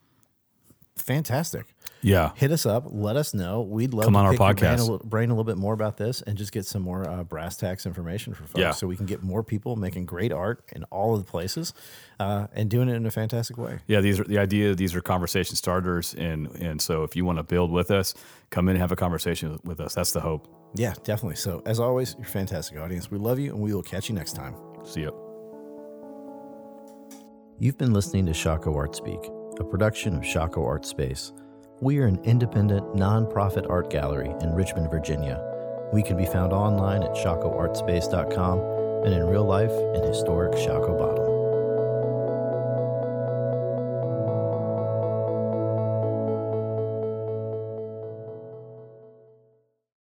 fantastic 0.96 1.77
Yeah, 2.02 2.32
hit 2.36 2.52
us 2.52 2.66
up. 2.66 2.84
Let 2.88 3.16
us 3.16 3.34
know. 3.34 3.62
We'd 3.62 3.94
love 3.94 4.06
Come 4.06 4.14
to 4.14 4.20
on 4.20 4.26
our 4.26 4.32
pick 4.34 4.40
your 4.40 4.54
brain 4.54 4.74
a, 4.74 4.78
podcast. 4.78 4.80
little, 4.82 4.98
brain 5.00 5.30
a 5.30 5.34
little 5.34 5.44
bit 5.44 5.58
more 5.58 5.74
about 5.74 5.98
this 5.98 6.22
and 6.22 6.38
just 6.38 6.52
get 6.52 6.66
some 6.66 6.84
more 6.84 7.10
uh, 7.10 7.24
brass 7.24 7.58
tacks 7.58 7.86
information 7.86 8.34
for 8.34 8.44
folks 8.44 8.60
Yeah. 8.60 8.72
so 8.72 8.86
we 8.88 8.96
can 8.96 9.06
get 9.08 9.24
more 9.24 9.44
people 9.44 9.76
making 9.76 10.06
great 10.06 10.32
art 10.32 10.64
in 10.74 10.84
all 10.86 11.16
of 11.16 11.26
the 11.26 11.30
places 11.30 11.74
uh, 12.20 12.48
and 12.54 12.70
doing 12.70 12.88
it 12.90 12.94
in 12.94 13.06
a 13.06 13.12
fantastic 13.12 13.58
way. 13.58 13.80
yeah. 13.88 14.00
These 14.02 14.20
are 14.20 14.24
the 14.26 14.38
idea. 14.38 14.76
These 14.76 14.96
are 14.96 15.02
conversation 15.02 15.56
starters, 15.56 16.14
and 16.14 16.48
and 16.58 16.82
so 16.82 17.04
if 17.04 17.16
you 17.16 17.26
want 17.26 17.40
to 17.40 17.44
build 17.44 17.72
with 17.72 17.90
us, 17.92 18.14
come 18.52 18.68
in 18.70 18.76
and 18.76 18.82
have 18.82 18.92
a 18.92 18.96
conversation 18.96 19.60
with 19.64 19.80
us. 19.80 19.96
That's 19.96 20.12
the 20.12 20.22
hope. 20.22 20.48
Yeah, 20.76 20.94
definitely. 21.04 21.38
So, 21.38 21.64
as 21.66 21.80
always, 21.80 22.16
you're 22.18 22.26
fantastic 22.28 22.78
audience. 22.80 23.10
We 23.10 23.18
love 23.18 23.40
you 23.40 23.52
and 23.54 23.62
we 23.62 23.74
will 23.74 23.82
catch 23.84 24.10
you 24.10 24.16
next 24.16 24.34
time. 24.34 24.56
See 24.84 25.02
you. 25.02 25.14
You've 27.60 27.78
been 27.78 27.94
listening 27.94 28.26
to 28.28 28.34
Shockoe 28.34 28.76
Art 28.76 28.96
Speak, 28.96 29.20
a 29.60 29.64
production 29.64 30.16
of 30.16 30.22
Shockoe 30.22 30.64
Art 30.66 30.86
Space. 30.86 31.32
We 31.80 32.00
are 32.00 32.08
an 32.08 32.20
independent, 32.24 32.96
nonprofit 32.96 33.70
art 33.70 33.92
gallery 33.92 34.34
in 34.42 34.56
Richmond, 34.56 34.90
Virginia. 34.90 35.40
We 35.94 36.02
can 36.02 36.18
be 36.18 36.26
found 36.26 36.52
online 36.52 37.04
at 37.04 37.12
shockoeartspace.com 37.12 38.60
and 39.06 39.13
in 39.13 39.28
real 39.28 39.46
life 39.46 39.72
in 39.94 40.02
historic 40.02 40.54
Shockoe 40.54 40.98
Bottom. 40.98 41.37